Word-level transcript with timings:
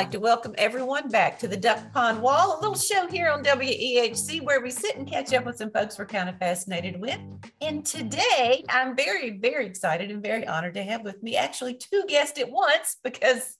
like 0.00 0.10
to 0.10 0.18
welcome 0.18 0.54
everyone 0.56 1.10
back 1.10 1.38
to 1.38 1.46
the 1.46 1.58
Duck 1.58 1.92
Pond 1.92 2.22
Wall, 2.22 2.56
a 2.56 2.60
little 2.62 2.74
show 2.74 3.06
here 3.06 3.28
on 3.28 3.44
WEHC 3.44 4.40
where 4.42 4.62
we 4.62 4.70
sit 4.70 4.96
and 4.96 5.06
catch 5.06 5.34
up 5.34 5.44
with 5.44 5.58
some 5.58 5.70
folks 5.70 5.98
we're 5.98 6.06
kind 6.06 6.26
of 6.26 6.38
fascinated 6.38 6.98
with. 6.98 7.18
And 7.60 7.84
today, 7.84 8.64
I'm 8.70 8.96
very, 8.96 9.36
very 9.36 9.66
excited 9.66 10.10
and 10.10 10.22
very 10.22 10.46
honored 10.46 10.72
to 10.76 10.82
have 10.82 11.04
with 11.04 11.22
me 11.22 11.36
actually 11.36 11.74
two 11.74 12.04
guests 12.08 12.40
at 12.40 12.50
once 12.50 12.96
because, 13.04 13.58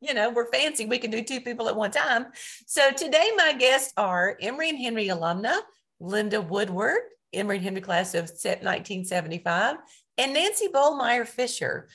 you 0.00 0.14
know, 0.14 0.30
we're 0.30 0.50
fancy. 0.50 0.86
We 0.86 0.96
can 0.96 1.10
do 1.10 1.22
two 1.22 1.42
people 1.42 1.68
at 1.68 1.76
one 1.76 1.90
time. 1.90 2.28
So 2.66 2.90
today, 2.92 3.28
my 3.36 3.52
guests 3.52 3.92
are 3.98 4.38
Emory 4.40 4.70
and 4.70 4.78
Henry 4.78 5.08
alumna, 5.08 5.58
Linda 6.00 6.40
Woodward, 6.40 7.00
Emory 7.34 7.56
and 7.56 7.64
Henry 7.66 7.82
class 7.82 8.14
of 8.14 8.30
1975, 8.30 9.76
and 10.16 10.32
Nancy 10.32 10.68
Bolmeier 10.68 11.26
Fisher. 11.26 11.90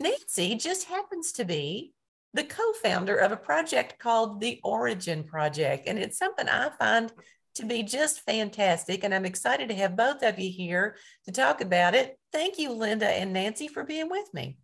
Nancy 0.00 0.54
just 0.54 0.84
happens 0.84 1.32
to 1.32 1.46
be 1.46 1.94
the 2.34 2.44
co 2.44 2.72
founder 2.82 3.16
of 3.16 3.32
a 3.32 3.36
project 3.36 3.98
called 3.98 4.40
the 4.40 4.60
Origin 4.64 5.24
Project. 5.24 5.86
And 5.86 5.98
it's 5.98 6.18
something 6.18 6.48
I 6.48 6.70
find 6.78 7.12
to 7.56 7.66
be 7.66 7.82
just 7.82 8.20
fantastic. 8.20 9.04
And 9.04 9.14
I'm 9.14 9.26
excited 9.26 9.68
to 9.68 9.74
have 9.74 9.96
both 9.96 10.22
of 10.22 10.38
you 10.38 10.50
here 10.50 10.96
to 11.26 11.32
talk 11.32 11.60
about 11.60 11.94
it. 11.94 12.18
Thank 12.32 12.58
you, 12.58 12.72
Linda 12.72 13.08
and 13.08 13.32
Nancy, 13.32 13.68
for 13.68 13.84
being 13.84 14.08
with 14.08 14.32
me. 14.32 14.56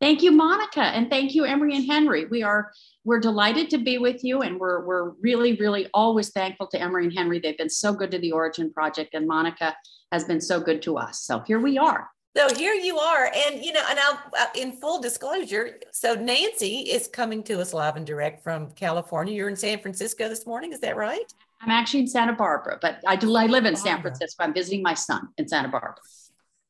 Thank 0.00 0.22
you, 0.22 0.32
Monica, 0.32 0.80
and 0.80 1.10
thank 1.10 1.34
you, 1.34 1.44
Emory 1.44 1.76
and 1.76 1.84
Henry. 1.84 2.24
We 2.24 2.42
are 2.42 2.72
we're 3.04 3.20
delighted 3.20 3.68
to 3.70 3.78
be 3.78 3.98
with 3.98 4.24
you, 4.24 4.40
and 4.40 4.58
we're 4.58 4.82
we're 4.86 5.10
really, 5.20 5.56
really 5.56 5.88
always 5.92 6.30
thankful 6.30 6.68
to 6.68 6.80
Emory 6.80 7.04
and 7.04 7.12
Henry. 7.12 7.38
They've 7.38 7.58
been 7.58 7.68
so 7.68 7.92
good 7.92 8.10
to 8.12 8.18
the 8.18 8.32
Origin 8.32 8.72
Project, 8.72 9.12
and 9.12 9.28
Monica 9.28 9.76
has 10.10 10.24
been 10.24 10.40
so 10.40 10.58
good 10.58 10.80
to 10.82 10.96
us. 10.96 11.20
So 11.20 11.40
here 11.40 11.60
we 11.60 11.76
are. 11.76 12.08
So 12.36 12.54
here 12.54 12.74
you 12.74 12.96
are, 12.98 13.30
and 13.34 13.64
you 13.64 13.72
know, 13.72 13.82
and 13.88 13.98
I'll 13.98 14.20
uh, 14.38 14.46
in 14.54 14.72
full 14.72 15.00
disclosure. 15.00 15.78
So 15.90 16.14
Nancy 16.14 16.82
is 16.90 17.08
coming 17.08 17.42
to 17.44 17.60
us 17.60 17.74
live 17.74 17.96
and 17.96 18.06
direct 18.06 18.44
from 18.44 18.70
California. 18.72 19.34
You're 19.34 19.48
in 19.48 19.56
San 19.56 19.80
Francisco 19.80 20.28
this 20.28 20.46
morning, 20.46 20.72
is 20.72 20.80
that 20.80 20.96
right? 20.96 21.24
I'm 21.60 21.70
actually 21.70 22.00
in 22.00 22.06
Santa 22.06 22.32
Barbara, 22.32 22.78
but 22.80 23.02
I 23.06 23.16
do 23.16 23.34
I 23.34 23.46
live 23.46 23.64
in 23.64 23.74
San 23.74 24.00
Francisco. 24.00 24.44
I'm 24.44 24.54
visiting 24.54 24.80
my 24.80 24.94
son 24.94 25.28
in 25.38 25.48
Santa 25.48 25.68
Barbara. 25.68 25.96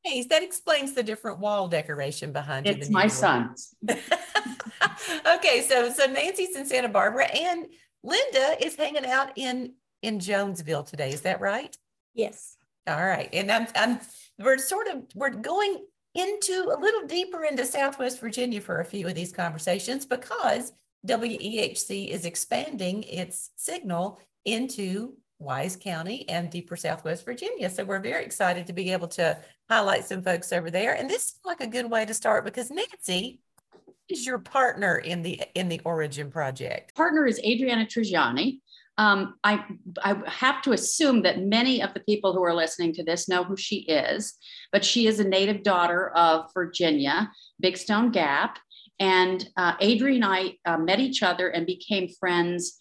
Hey, 0.03 0.25
that 0.31 0.43
explains 0.43 0.95
the 0.95 1.03
different 1.03 1.41
wall 1.41 1.69
decoration 1.69 2.33
behind 2.33 2.67
you. 2.67 2.73
It's 2.73 2.89
my 2.89 3.07
son's. 3.07 3.75
okay, 3.91 5.61
so 5.61 5.93
so 5.93 6.07
Nancy's 6.07 6.57
in 6.57 6.65
Santa 6.65 6.89
Barbara, 6.89 7.27
and 7.27 7.67
Linda 8.03 8.57
is 8.65 8.77
hanging 8.77 9.05
out 9.05 9.33
in 9.37 9.75
in 10.01 10.21
Jonesville 10.21 10.85
today. 10.85 11.11
Is 11.11 11.21
that 11.21 11.43
right? 11.43 11.77
Yes. 12.15 12.57
All 12.91 13.07
right, 13.07 13.29
and 13.33 13.51
I'm 13.53 13.69
I'm 13.77 14.01
we're 14.39 14.59
sort 14.59 14.89
of 14.89 15.05
we're 15.15 15.31
going 15.31 15.85
into 16.15 16.75
a 16.77 16.81
little 16.81 17.07
deeper 17.07 17.45
into 17.45 17.65
Southwest 17.65 18.21
Virginia 18.21 18.61
for 18.61 18.81
a 18.81 18.85
few 18.85 19.07
of 19.07 19.15
these 19.15 19.33
conversations 19.33 20.05
because 20.05 20.73
WEHC 21.07 22.09
is 22.09 22.25
expanding 22.25 23.05
its 23.05 23.51
signal 23.55 24.21
into 24.45 25.15
Wise 25.39 25.77
County 25.77 26.29
and 26.29 26.51
deeper 26.51 26.77
Southwest 26.77 27.25
Virginia. 27.25 27.71
So 27.71 27.85
we're 27.85 28.01
very 28.01 28.25
excited 28.25 28.67
to 28.67 28.73
be 28.73 28.93
able 28.93 29.09
to 29.09 29.39
highlight 29.71 30.05
some 30.05 30.23
folks 30.23 30.53
over 30.53 30.71
there. 30.71 30.95
And 30.95 31.09
this 31.09 31.27
is 31.27 31.41
like 31.45 31.61
a 31.61 31.67
good 31.67 31.89
way 31.89 32.05
to 32.05 32.13
start 32.13 32.45
because 32.45 32.71
Nancy 32.71 33.41
is 34.09 34.27
your 34.27 34.39
partner 34.41 34.99
in 34.99 35.23
the 35.23 35.41
in 35.55 35.69
the 35.69 35.81
Origin 35.85 36.31
Project. 36.31 36.95
Partner 36.97 37.27
is 37.27 37.39
Adriana 37.39 37.87
Trigiani. 37.87 38.61
Um, 39.01 39.37
I, 39.45 39.65
I 40.03 40.15
have 40.27 40.61
to 40.61 40.73
assume 40.73 41.23
that 41.23 41.41
many 41.41 41.83
of 41.83 41.95
the 41.95 42.01
people 42.01 42.35
who 42.35 42.45
are 42.45 42.55
listening 42.55 42.93
to 42.95 43.03
this 43.03 43.31
know 43.31 43.45
who 43.45 43.57
she 43.57 43.77
is, 43.77 44.35
but 44.73 44.85
she 44.85 45.07
is 45.07 45.19
a 45.19 45.25
native 45.25 45.63
daughter 45.63 46.11
of 46.11 46.51
Virginia, 46.53 47.33
Big 47.61 47.79
Stone 47.79 48.11
Gap. 48.11 48.59
And 48.99 49.49
uh, 49.57 49.79
Adri 49.79 50.17
and 50.17 50.25
I 50.27 50.59
uh, 50.67 50.77
met 50.77 51.01
each 51.01 51.23
other 51.23 51.49
and 51.49 51.65
became 51.65 52.11
friends 52.21 52.77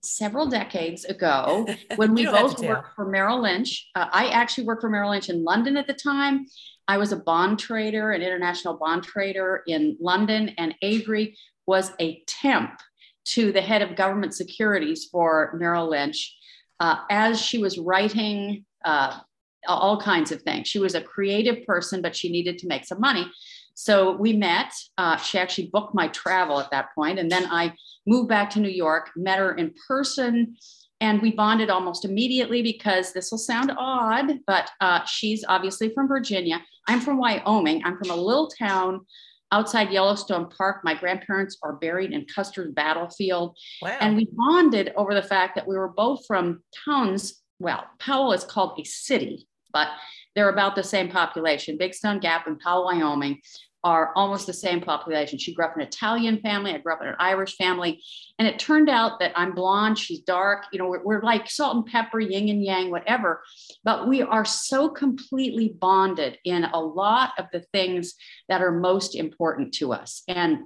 several 0.00 0.46
decades 0.46 1.06
ago 1.06 1.66
when 1.96 2.14
we 2.14 2.24
both 2.24 2.60
worked 2.60 2.94
for 2.94 3.06
Merrill 3.06 3.42
Lynch. 3.42 3.88
Uh, 3.96 4.06
I 4.12 4.28
actually 4.28 4.64
worked 4.64 4.82
for 4.82 4.90
Merrill 4.90 5.10
Lynch 5.10 5.28
in 5.28 5.42
London 5.42 5.76
at 5.76 5.88
the 5.88 5.94
time. 5.94 6.46
I 6.86 6.98
was 6.98 7.10
a 7.10 7.16
bond 7.16 7.58
trader, 7.58 8.12
an 8.12 8.22
international 8.22 8.74
bond 8.74 9.02
trader 9.02 9.64
in 9.66 9.96
London, 10.00 10.50
and 10.56 10.72
Adri 10.84 11.34
was 11.66 11.90
a 11.98 12.22
temp 12.28 12.78
to 13.24 13.52
the 13.52 13.60
head 13.60 13.82
of 13.82 13.96
government 13.96 14.34
securities 14.34 15.06
for 15.10 15.54
Merrill 15.58 15.90
Lynch 15.90 16.36
uh, 16.80 16.96
as 17.10 17.40
she 17.40 17.58
was 17.58 17.78
writing 17.78 18.64
uh, 18.84 19.18
all 19.66 20.00
kinds 20.00 20.32
of 20.32 20.42
things. 20.42 20.68
She 20.68 20.78
was 20.78 20.94
a 20.94 21.00
creative 21.00 21.66
person, 21.66 22.02
but 22.02 22.14
she 22.14 22.30
needed 22.30 22.58
to 22.58 22.66
make 22.66 22.84
some 22.84 23.00
money. 23.00 23.30
So 23.74 24.12
we 24.12 24.32
met. 24.32 24.72
Uh, 24.98 25.16
she 25.16 25.38
actually 25.38 25.70
booked 25.72 25.94
my 25.94 26.08
travel 26.08 26.60
at 26.60 26.70
that 26.70 26.94
point, 26.94 27.18
and 27.18 27.30
then 27.30 27.46
I 27.50 27.74
moved 28.06 28.28
back 28.28 28.50
to 28.50 28.60
New 28.60 28.68
York, 28.68 29.10
met 29.16 29.38
her 29.38 29.54
in 29.54 29.74
person, 29.88 30.56
and 31.00 31.20
we 31.20 31.32
bonded 31.32 31.70
almost 31.70 32.04
immediately 32.04 32.62
because 32.62 33.12
this 33.12 33.30
will 33.30 33.38
sound 33.38 33.72
odd, 33.76 34.38
but 34.46 34.70
uh, 34.80 35.04
she's 35.04 35.44
obviously 35.48 35.92
from 35.92 36.06
Virginia. 36.06 36.60
I'm 36.86 37.00
from 37.00 37.18
Wyoming. 37.18 37.82
I'm 37.84 37.98
from 37.98 38.10
a 38.10 38.16
little 38.16 38.48
town 38.48 39.04
outside 39.54 39.92
Yellowstone 39.92 40.48
Park. 40.48 40.80
My 40.82 40.94
grandparents 40.94 41.56
are 41.62 41.74
buried 41.74 42.10
in 42.10 42.26
Custer's 42.34 42.72
battlefield. 42.72 43.56
Wow. 43.80 43.96
And 44.00 44.16
we 44.16 44.26
bonded 44.32 44.92
over 44.96 45.14
the 45.14 45.22
fact 45.22 45.54
that 45.54 45.66
we 45.66 45.76
were 45.76 45.88
both 45.88 46.26
from 46.26 46.60
towns. 46.84 47.40
Well, 47.60 47.84
Powell 48.00 48.32
is 48.32 48.42
called 48.42 48.78
a 48.80 48.84
city, 48.84 49.46
but 49.72 49.88
they're 50.34 50.48
about 50.48 50.74
the 50.74 50.82
same 50.82 51.08
population. 51.08 51.78
Big 51.78 51.94
Stone 51.94 52.18
Gap 52.18 52.48
in 52.48 52.58
Powell, 52.58 52.86
Wyoming 52.86 53.40
are 53.84 54.12
almost 54.16 54.46
the 54.46 54.52
same 54.52 54.80
population. 54.80 55.38
She 55.38 55.54
grew 55.54 55.66
up 55.66 55.76
in 55.76 55.82
an 55.82 55.88
Italian 55.88 56.40
family. 56.40 56.74
I 56.74 56.78
grew 56.78 56.94
up 56.94 57.02
in 57.02 57.08
an 57.08 57.16
Irish 57.18 57.56
family. 57.56 58.02
And 58.38 58.48
it 58.48 58.58
turned 58.58 58.88
out 58.88 59.20
that 59.20 59.32
I'm 59.36 59.54
blonde, 59.54 59.98
she's 59.98 60.20
dark. 60.20 60.64
You 60.72 60.78
know, 60.78 60.88
we're, 60.88 61.04
we're, 61.04 61.22
like 61.22 61.48
salt 61.48 61.76
and 61.76 61.86
pepper, 61.86 62.18
yin 62.18 62.48
and 62.48 62.64
yang, 62.64 62.90
whatever. 62.90 63.42
But 63.84 64.08
we 64.08 64.22
are 64.22 64.44
so 64.44 64.88
completely 64.88 65.76
bonded 65.78 66.38
in 66.44 66.64
a 66.64 66.80
lot 66.80 67.32
of 67.38 67.46
the 67.52 67.60
things 67.72 68.14
that 68.48 68.62
are 68.62 68.72
most 68.72 69.14
important 69.14 69.74
to 69.74 69.92
us. 69.92 70.22
And 70.28 70.60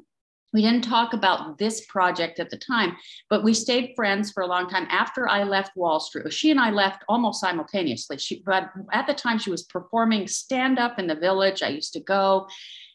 we 0.52 0.62
didn't 0.62 0.84
talk 0.84 1.12
about 1.12 1.58
this 1.58 1.84
project 1.86 2.40
at 2.40 2.48
the 2.48 2.56
time, 2.56 2.96
but 3.28 3.44
we 3.44 3.52
stayed 3.52 3.92
friends 3.94 4.30
for 4.30 4.42
a 4.42 4.46
long 4.46 4.68
time 4.68 4.86
after 4.88 5.28
I 5.28 5.42
left 5.42 5.76
Wall 5.76 6.00
Street. 6.00 6.32
She 6.32 6.50
and 6.50 6.58
I 6.58 6.70
left 6.70 7.04
almost 7.08 7.40
simultaneously. 7.40 8.16
She, 8.16 8.42
but 8.46 8.70
at 8.92 9.06
the 9.06 9.12
time, 9.12 9.38
she 9.38 9.50
was 9.50 9.64
performing 9.64 10.26
stand 10.26 10.78
up 10.78 10.98
in 10.98 11.06
the 11.06 11.14
village. 11.14 11.62
I 11.62 11.68
used 11.68 11.92
to 11.92 12.00
go 12.00 12.48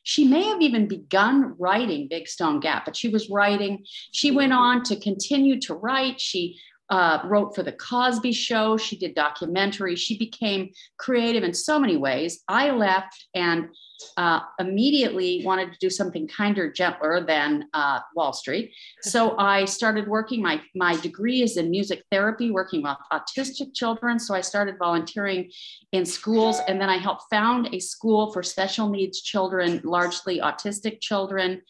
she 0.04 0.26
may 0.26 0.44
have 0.44 0.62
even 0.62 0.88
begun 0.88 1.56
writing 1.58 2.08
Big 2.10 2.28
Stone 2.28 2.60
Gap, 2.60 2.86
but 2.86 2.96
she 2.96 3.10
was 3.10 3.30
writing. 3.30 3.86
She 4.12 4.32
went 4.32 4.52
mm-hmm. 4.52 4.62
on 4.62 4.84
to 4.84 5.00
continue 5.00 5.60
to 5.62 5.74
write. 5.74 6.20
She 6.20 6.60
uh, 6.90 7.20
wrote 7.26 7.56
for 7.56 7.64
The 7.64 7.72
Cosby 7.72 8.34
Show. 8.34 8.78
She 8.78 8.98
did 8.98 9.16
documentaries. 9.16 9.98
She 9.98 10.18
became 10.18 10.72
creative 10.98 11.44
in 11.44 11.54
so 11.54 11.80
many 11.80 11.98
ways. 11.98 12.42
I 12.48 12.72
left 12.72 13.28
and 13.34 13.70
uh, 14.18 14.42
immediately 14.60 15.42
wanted 15.46 15.72
to 15.72 15.80
do 15.80 15.90
something 15.90 16.28
kinder, 16.28 16.72
gentler 16.72 17.26
than 17.26 17.66
uh, 17.74 18.00
Wall 18.16 18.34
Street. 18.34 18.74
So 19.02 19.36
I 19.38 19.66
started 19.66 20.08
working. 20.08 20.42
My 20.42 20.62
my 20.76 20.96
degree 20.98 21.42
is 21.42 21.58
in 21.58 21.72
music 21.72 22.04
therapy, 22.12 22.52
working 22.52 22.84
with 22.84 22.98
autistic 23.12 23.74
children. 23.74 24.20
So 24.20 24.36
I 24.36 24.42
started 24.42 24.76
volunteering 24.78 25.52
in 25.94 26.06
schools, 26.06 26.60
and 26.68 26.82
then 26.82 26.90
I 26.90 26.98
helped 26.98 27.24
found 27.30 27.74
a 27.74 27.80
school 27.80 28.32
for 28.34 28.44
special 28.44 28.90
needs 28.90 29.22
children, 29.22 29.82
largely 29.84 30.40
autistic 30.40 31.00
children. 31.00 31.62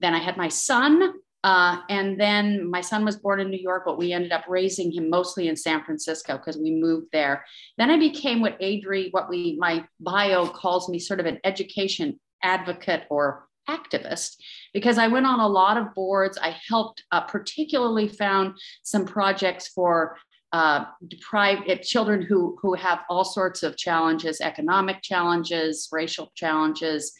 Then 0.00 0.14
I 0.14 0.18
had 0.18 0.36
my 0.36 0.48
son, 0.48 1.12
uh, 1.44 1.80
and 1.88 2.20
then 2.20 2.68
my 2.68 2.80
son 2.80 3.04
was 3.04 3.16
born 3.16 3.40
in 3.40 3.50
New 3.50 3.60
York, 3.60 3.84
but 3.86 3.98
we 3.98 4.12
ended 4.12 4.32
up 4.32 4.44
raising 4.48 4.90
him 4.90 5.08
mostly 5.08 5.48
in 5.48 5.56
San 5.56 5.84
Francisco 5.84 6.36
because 6.36 6.56
we 6.56 6.72
moved 6.72 7.06
there. 7.12 7.44
Then 7.76 7.90
I 7.90 7.98
became 7.98 8.40
what 8.40 8.60
Adri, 8.60 9.08
what 9.12 9.28
we 9.28 9.56
my 9.58 9.84
bio 10.00 10.46
calls 10.46 10.88
me, 10.88 10.98
sort 10.98 11.20
of 11.20 11.26
an 11.26 11.38
education 11.44 12.18
advocate 12.42 13.04
or 13.10 13.46
activist 13.68 14.36
because 14.72 14.98
I 14.98 15.08
went 15.08 15.26
on 15.26 15.40
a 15.40 15.46
lot 15.46 15.76
of 15.76 15.94
boards. 15.94 16.38
I 16.38 16.56
helped, 16.68 17.04
uh, 17.12 17.20
particularly 17.20 18.08
found 18.08 18.54
some 18.82 19.04
projects 19.04 19.68
for 19.68 20.16
uh, 20.52 20.86
deprived 21.06 21.70
uh, 21.70 21.76
children 21.76 22.22
who 22.22 22.58
who 22.60 22.74
have 22.74 23.00
all 23.08 23.24
sorts 23.24 23.62
of 23.62 23.76
challenges, 23.76 24.40
economic 24.40 25.02
challenges, 25.02 25.88
racial 25.92 26.32
challenges, 26.34 27.12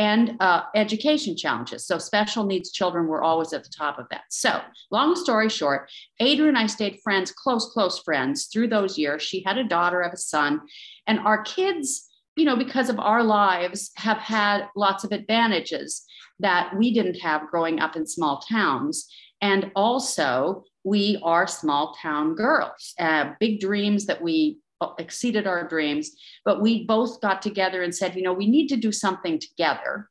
and 0.00 0.34
uh, 0.40 0.62
education 0.74 1.36
challenges. 1.36 1.86
So 1.86 1.98
special 1.98 2.46
needs 2.46 2.72
children 2.72 3.06
were 3.06 3.22
always 3.22 3.52
at 3.52 3.64
the 3.64 3.68
top 3.68 3.98
of 3.98 4.06
that. 4.10 4.22
So 4.30 4.62
long 4.90 5.14
story 5.14 5.50
short, 5.50 5.90
Adrian 6.20 6.56
and 6.56 6.58
I 6.58 6.68
stayed 6.68 7.00
friends, 7.04 7.30
close, 7.30 7.70
close 7.70 7.98
friends 7.98 8.46
through 8.46 8.68
those 8.68 8.96
years. 8.96 9.20
She 9.22 9.42
had 9.44 9.58
a 9.58 9.64
daughter, 9.64 10.02
have 10.02 10.14
a 10.14 10.16
son, 10.16 10.62
and 11.06 11.20
our 11.20 11.42
kids, 11.42 12.08
you 12.34 12.46
know, 12.46 12.56
because 12.56 12.88
of 12.88 12.98
our 12.98 13.22
lives, 13.22 13.90
have 13.96 14.16
had 14.16 14.68
lots 14.74 15.04
of 15.04 15.12
advantages 15.12 16.02
that 16.38 16.74
we 16.78 16.94
didn't 16.94 17.20
have 17.20 17.50
growing 17.50 17.78
up 17.80 17.94
in 17.94 18.06
small 18.06 18.40
towns. 18.40 19.06
And 19.42 19.70
also, 19.76 20.64
we 20.82 21.20
are 21.22 21.46
small 21.46 21.94
town 22.00 22.36
girls, 22.36 22.94
uh, 22.98 23.32
big 23.38 23.60
dreams 23.60 24.06
that 24.06 24.22
we 24.22 24.60
exceeded 24.98 25.46
our 25.46 25.66
dreams. 25.66 26.10
But 26.44 26.60
we 26.60 26.84
both 26.84 27.20
got 27.20 27.42
together 27.42 27.82
and 27.82 27.94
said, 27.94 28.14
you 28.16 28.22
know, 28.22 28.32
we 28.32 28.46
need 28.46 28.68
to 28.68 28.76
do 28.76 28.92
something 28.92 29.38
together. 29.38 30.08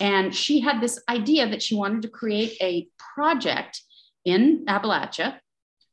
And 0.00 0.34
she 0.34 0.60
had 0.60 0.80
this 0.80 1.00
idea 1.08 1.48
that 1.48 1.62
she 1.62 1.74
wanted 1.74 2.02
to 2.02 2.08
create 2.08 2.56
a 2.60 2.88
project 3.14 3.82
in 4.24 4.64
Appalachia 4.66 5.38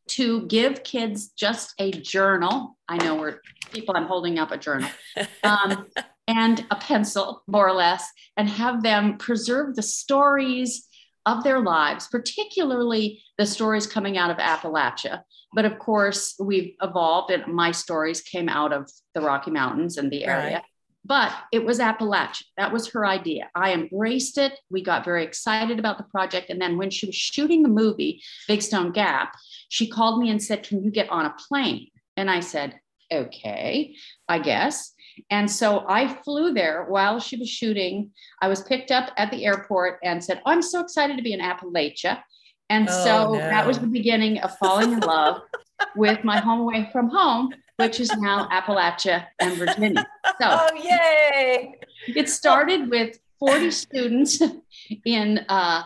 to 0.09 0.45
give 0.47 0.83
kids 0.83 1.29
just 1.29 1.73
a 1.79 1.91
journal. 1.91 2.77
I 2.87 2.97
know 2.97 3.15
we're 3.15 3.39
people, 3.71 3.95
I'm 3.95 4.07
holding 4.07 4.39
up 4.39 4.51
a 4.51 4.57
journal 4.57 4.89
um, 5.43 5.87
and 6.27 6.65
a 6.71 6.75
pencil, 6.75 7.43
more 7.47 7.67
or 7.67 7.73
less, 7.73 8.09
and 8.35 8.49
have 8.49 8.83
them 8.83 9.17
preserve 9.17 9.75
the 9.75 9.83
stories 9.83 10.87
of 11.25 11.43
their 11.43 11.59
lives, 11.59 12.07
particularly 12.07 13.23
the 13.37 13.45
stories 13.45 13.87
coming 13.87 14.17
out 14.17 14.31
of 14.31 14.37
Appalachia. 14.37 15.21
But 15.53 15.65
of 15.65 15.79
course, 15.79 16.35
we've 16.39 16.73
evolved, 16.81 17.31
and 17.31 17.53
my 17.53 17.71
stories 17.71 18.21
came 18.21 18.49
out 18.49 18.73
of 18.73 18.89
the 19.13 19.21
Rocky 19.21 19.51
Mountains 19.51 19.97
and 19.97 20.11
the 20.11 20.25
area. 20.25 20.55
Right. 20.55 20.63
But 21.03 21.33
it 21.51 21.65
was 21.65 21.79
Appalachia. 21.79 22.43
That 22.57 22.71
was 22.71 22.89
her 22.89 23.05
idea. 23.05 23.49
I 23.55 23.73
embraced 23.73 24.37
it. 24.37 24.53
We 24.69 24.83
got 24.83 25.03
very 25.03 25.23
excited 25.23 25.79
about 25.79 25.97
the 25.97 26.03
project. 26.05 26.49
And 26.49 26.61
then 26.61 26.77
when 26.77 26.91
she 26.91 27.07
was 27.07 27.15
shooting 27.15 27.63
the 27.63 27.69
movie, 27.69 28.21
Big 28.47 28.61
Stone 28.61 28.91
Gap, 28.91 29.35
she 29.69 29.87
called 29.87 30.21
me 30.21 30.29
and 30.29 30.41
said, 30.41 30.63
Can 30.63 30.83
you 30.83 30.91
get 30.91 31.09
on 31.09 31.25
a 31.25 31.35
plane? 31.47 31.87
And 32.17 32.29
I 32.29 32.39
said, 32.39 32.79
Okay, 33.11 33.95
I 34.29 34.39
guess. 34.39 34.93
And 35.29 35.49
so 35.49 35.85
I 35.87 36.07
flew 36.07 36.53
there 36.53 36.85
while 36.85 37.19
she 37.19 37.37
was 37.37 37.49
shooting. 37.49 38.11
I 38.41 38.47
was 38.47 38.61
picked 38.63 38.91
up 38.91 39.11
at 39.17 39.31
the 39.31 39.45
airport 39.45 39.99
and 40.03 40.23
said, 40.23 40.41
oh, 40.45 40.51
I'm 40.51 40.61
so 40.61 40.79
excited 40.79 41.17
to 41.17 41.23
be 41.23 41.33
in 41.33 41.39
Appalachia. 41.39 42.21
And 42.69 42.87
oh, 42.89 43.03
so 43.03 43.33
no. 43.33 43.37
that 43.37 43.67
was 43.67 43.79
the 43.79 43.87
beginning 43.87 44.39
of 44.39 44.57
falling 44.57 44.93
in 44.93 44.99
love 44.99 45.41
with 45.95 46.23
my 46.23 46.39
home 46.39 46.61
away 46.61 46.89
from 46.91 47.09
home, 47.09 47.53
which 47.77 47.99
is 47.99 48.15
now 48.17 48.47
Appalachia 48.49 49.25
and 49.39 49.57
Virginia. 49.57 50.07
So, 50.25 50.31
oh, 50.41 50.69
yay! 50.75 51.75
It 52.07 52.29
started 52.29 52.89
with 52.89 53.19
40 53.39 53.71
students 53.71 54.41
in 55.05 55.39
uh, 55.49 55.83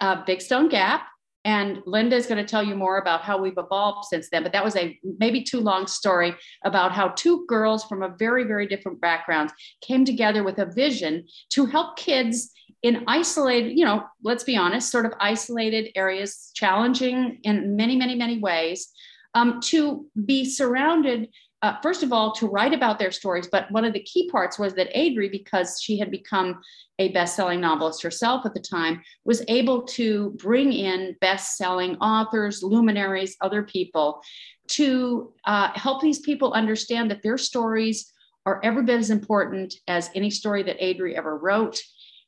uh, 0.00 0.24
Big 0.24 0.40
Stone 0.40 0.68
Gap. 0.68 1.02
And 1.44 1.80
Linda 1.86 2.16
is 2.16 2.26
going 2.26 2.44
to 2.44 2.48
tell 2.48 2.62
you 2.62 2.74
more 2.74 2.98
about 2.98 3.22
how 3.22 3.38
we've 3.38 3.56
evolved 3.56 4.08
since 4.08 4.28
then. 4.28 4.42
But 4.42 4.52
that 4.52 4.64
was 4.64 4.76
a 4.76 4.98
maybe 5.18 5.42
too 5.42 5.60
long 5.60 5.86
story 5.86 6.34
about 6.64 6.92
how 6.92 7.08
two 7.08 7.46
girls 7.46 7.84
from 7.84 8.02
a 8.02 8.14
very, 8.18 8.44
very 8.44 8.66
different 8.66 9.00
backgrounds 9.00 9.52
came 9.80 10.04
together 10.04 10.42
with 10.42 10.58
a 10.58 10.66
vision 10.66 11.26
to 11.50 11.66
help 11.66 11.96
kids 11.96 12.50
in 12.82 13.04
isolated, 13.06 13.78
you 13.78 13.84
know, 13.84 14.04
let's 14.22 14.44
be 14.44 14.56
honest, 14.56 14.90
sort 14.90 15.06
of 15.06 15.12
isolated 15.20 15.90
areas, 15.94 16.50
challenging 16.54 17.38
in 17.42 17.76
many, 17.76 17.96
many, 17.96 18.14
many 18.14 18.38
ways, 18.38 18.88
um, 19.34 19.60
to 19.60 20.06
be 20.24 20.44
surrounded 20.44 21.28
uh, 21.62 21.74
first 21.82 22.02
of 22.02 22.12
all, 22.12 22.32
to 22.32 22.46
write 22.46 22.72
about 22.72 22.98
their 22.98 23.10
stories. 23.10 23.48
But 23.50 23.70
one 23.70 23.84
of 23.84 23.92
the 23.92 24.02
key 24.02 24.30
parts 24.30 24.58
was 24.58 24.74
that 24.74 24.94
Adri, 24.94 25.30
because 25.30 25.80
she 25.82 25.98
had 25.98 26.10
become 26.10 26.60
a 26.98 27.08
best-selling 27.12 27.60
novelist 27.60 28.02
herself 28.02 28.46
at 28.46 28.54
the 28.54 28.60
time, 28.60 29.02
was 29.24 29.42
able 29.48 29.82
to 29.82 30.30
bring 30.38 30.72
in 30.72 31.16
best-selling 31.20 31.96
authors, 31.96 32.62
luminaries, 32.62 33.36
other 33.40 33.62
people 33.62 34.20
to 34.68 35.32
uh, 35.46 35.70
help 35.74 36.00
these 36.00 36.20
people 36.20 36.52
understand 36.52 37.10
that 37.10 37.22
their 37.22 37.38
stories 37.38 38.12
are 38.46 38.60
every 38.62 38.82
bit 38.82 38.98
as 38.98 39.10
important 39.10 39.74
as 39.88 40.10
any 40.14 40.30
story 40.30 40.62
that 40.62 40.80
Adri 40.80 41.14
ever 41.14 41.36
wrote, 41.36 41.80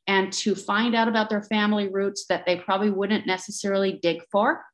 and 0.06 0.32
to 0.32 0.54
find 0.54 0.94
out 0.94 1.08
about 1.08 1.30
their 1.30 1.42
family 1.42 1.88
roots 1.88 2.26
that 2.28 2.44
they 2.46 2.56
probably 2.56 2.90
wouldn't 2.90 3.26
necessarily 3.26 3.98
dig 4.02 4.22
for 4.32 4.64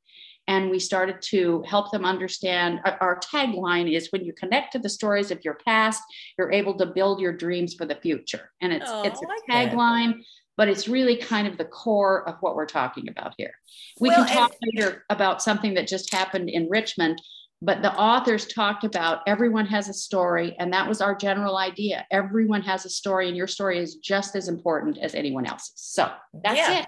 and 0.49 0.71
we 0.71 0.79
started 0.79 1.21
to 1.21 1.63
help 1.67 1.91
them 1.91 2.05
understand 2.05 2.81
uh, 2.85 2.97
our 3.01 3.19
tagline 3.21 3.93
is 3.93 4.13
when 4.13 4.25
you 4.25 4.33
connect 4.33 4.73
to 4.73 4.79
the 4.79 4.89
stories 4.89 5.31
of 5.31 5.45
your 5.45 5.59
past 5.67 6.03
you're 6.39 6.53
able 6.53 6.75
to 6.75 6.87
build 6.87 7.21
your 7.21 7.33
dreams 7.33 7.75
for 7.75 7.85
the 7.85 7.95
future. 7.97 8.51
And 8.61 8.73
it's 8.73 8.89
oh, 8.89 9.03
it's 9.03 9.21
a 9.21 9.27
like 9.27 9.71
tagline 9.73 10.15
that. 10.15 10.25
but 10.57 10.69
it's 10.69 10.89
really 10.89 11.17
kind 11.17 11.47
of 11.47 11.59
the 11.59 11.65
core 11.65 12.29
of 12.29 12.37
what 12.41 12.55
we're 12.55 12.67
talking 12.67 13.09
about 13.09 13.35
here. 13.37 13.53
We 14.01 14.09
well, 14.09 14.25
can 14.25 14.37
talk 14.37 14.55
and- 14.61 14.73
later 14.75 15.05
about 15.11 15.43
something 15.43 15.75
that 15.75 15.87
just 15.87 16.13
happened 16.13 16.49
in 16.51 16.69
richmond 16.69 17.21
but 17.63 17.81
the 17.81 17.93
authors 17.95 18.47
talked 18.47 18.85
about 18.85 19.21
everyone 19.27 19.65
has 19.65 19.89
a 19.89 19.95
story 19.95 20.55
and 20.59 20.75
that 20.75 20.87
was 20.87 21.01
our 21.01 21.15
general 21.15 21.57
idea. 21.57 22.07
Everyone 22.11 22.61
has 22.61 22.85
a 22.85 22.91
story 22.91 23.29
and 23.29 23.37
your 23.37 23.47
story 23.47 23.79
is 23.79 23.95
just 23.97 24.37
as 24.37 24.49
important 24.49 24.99
as 24.99 25.15
anyone 25.15 25.47
else's. 25.47 25.73
So 25.77 26.11
that's 26.45 26.59
yeah. 26.59 26.81
it 26.81 26.87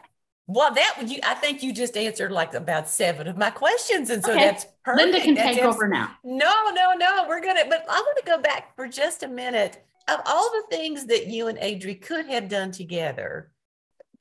well, 0.51 0.73
that 0.73 0.95
would 0.99 1.11
you, 1.11 1.19
I 1.23 1.35
think 1.35 1.63
you 1.63 1.75
just 1.75 1.95
answered 1.95 2.33
like 2.33 2.55
about 2.55 2.89
seven 2.89 3.29
of 3.29 3.37
my 3.37 3.51
questions, 3.51 4.09
and 4.09 4.25
so 4.25 4.33
okay. 4.33 4.47
that's 4.47 4.67
perfect. 4.83 5.05
Linda 5.05 5.21
can 5.21 5.35
that's 5.35 5.57
take 5.57 5.65
over 5.65 5.87
now. 5.87 6.13
No, 6.25 6.71
no, 6.73 6.95
no, 6.95 7.27
we're 7.29 7.43
gonna. 7.43 7.65
But 7.69 7.85
I 7.87 8.01
want 8.01 8.17
to 8.17 8.25
go 8.25 8.41
back 8.41 8.75
for 8.75 8.89
just 8.89 9.23
a 9.23 9.29
minute. 9.29 9.85
Of 10.09 10.21
all 10.25 10.51
the 10.51 10.75
things 10.75 11.05
that 11.07 11.27
you 11.27 11.49
and 11.49 11.59
Adri 11.59 12.01
could 12.01 12.25
have 12.27 12.49
done 12.49 12.73
together, 12.73 13.53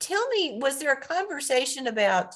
tell 0.00 0.28
me, 0.28 0.58
was 0.60 0.78
there 0.78 0.92
a 0.92 1.00
conversation 1.00 1.86
about 1.86 2.34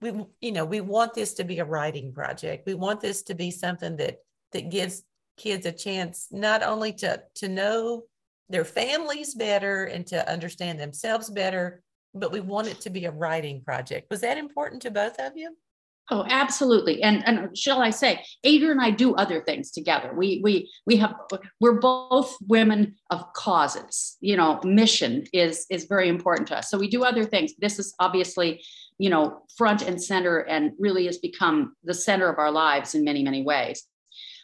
we, 0.00 0.12
you 0.40 0.50
know, 0.50 0.64
we 0.64 0.80
want 0.80 1.14
this 1.14 1.34
to 1.34 1.44
be 1.44 1.60
a 1.60 1.64
writing 1.64 2.12
project. 2.12 2.66
We 2.66 2.74
want 2.74 3.00
this 3.00 3.22
to 3.22 3.36
be 3.36 3.52
something 3.52 3.96
that 3.98 4.18
that 4.50 4.68
gives 4.68 5.04
kids 5.36 5.64
a 5.64 5.70
chance 5.70 6.26
not 6.32 6.64
only 6.64 6.92
to 6.94 7.22
to 7.36 7.48
know 7.48 8.02
their 8.48 8.64
families 8.64 9.34
better 9.34 9.84
and 9.84 10.04
to 10.08 10.28
understand 10.28 10.80
themselves 10.80 11.30
better 11.30 11.84
but 12.14 12.32
we 12.32 12.40
want 12.40 12.68
it 12.68 12.80
to 12.82 12.90
be 12.90 13.04
a 13.04 13.10
writing 13.10 13.62
project. 13.62 14.08
Was 14.10 14.20
that 14.22 14.38
important 14.38 14.82
to 14.82 14.90
both 14.90 15.18
of 15.18 15.32
you? 15.36 15.56
Oh, 16.10 16.24
absolutely. 16.28 17.02
And 17.02 17.26
and 17.26 17.56
shall 17.56 17.82
I 17.82 17.90
say, 17.90 18.24
Adrian 18.42 18.72
and 18.72 18.80
I 18.80 18.90
do 18.90 19.14
other 19.14 19.42
things 19.42 19.70
together. 19.70 20.12
We 20.16 20.40
we 20.42 20.70
we 20.86 20.96
have 20.96 21.14
we're 21.60 21.80
both 21.80 22.34
women 22.46 22.96
of 23.10 23.30
causes. 23.34 24.16
You 24.20 24.38
know, 24.38 24.58
mission 24.64 25.24
is 25.34 25.66
is 25.70 25.84
very 25.84 26.08
important 26.08 26.48
to 26.48 26.58
us. 26.58 26.70
So 26.70 26.78
we 26.78 26.88
do 26.88 27.04
other 27.04 27.24
things. 27.24 27.52
This 27.58 27.78
is 27.78 27.94
obviously, 28.00 28.62
you 28.96 29.10
know, 29.10 29.42
front 29.58 29.82
and 29.82 30.02
center 30.02 30.38
and 30.38 30.72
really 30.78 31.04
has 31.06 31.18
become 31.18 31.74
the 31.84 31.94
center 31.94 32.30
of 32.30 32.38
our 32.38 32.50
lives 32.50 32.94
in 32.94 33.04
many, 33.04 33.22
many 33.22 33.42
ways 33.42 33.86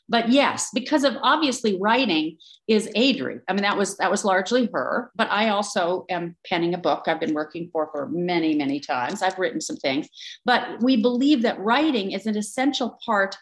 but 0.09 0.29
yes 0.29 0.71
because 0.75 1.05
of 1.05 1.17
obviously 1.23 1.79
writing 1.81 2.37
is 2.69 2.89
adri. 2.97 3.41
I 3.49 3.53
mean 3.53 3.63
that 3.63 3.77
was 3.77 3.97
that 3.97 4.11
was 4.11 4.25
largely 4.25 4.69
her 4.73 5.11
but 5.15 5.31
i 5.31 5.49
also 5.49 6.05
am 6.11 6.37
penning 6.47 6.75
a 6.75 6.79
book. 6.79 7.05
I've 7.07 7.21
been 7.21 7.35
working 7.35 7.69
for 7.73 7.89
for 7.93 8.09
many 8.09 8.55
many 8.55 8.81
times. 8.81 9.23
I've 9.23 9.39
written 9.39 9.61
some 9.61 9.77
things. 9.77 10.09
But 10.45 10.83
we 10.83 11.01
believe 11.01 11.43
that 11.43 11.59
writing 11.59 12.13
is 12.13 12.27
an 12.27 12.37
essential 12.37 12.99
part 13.05 13.37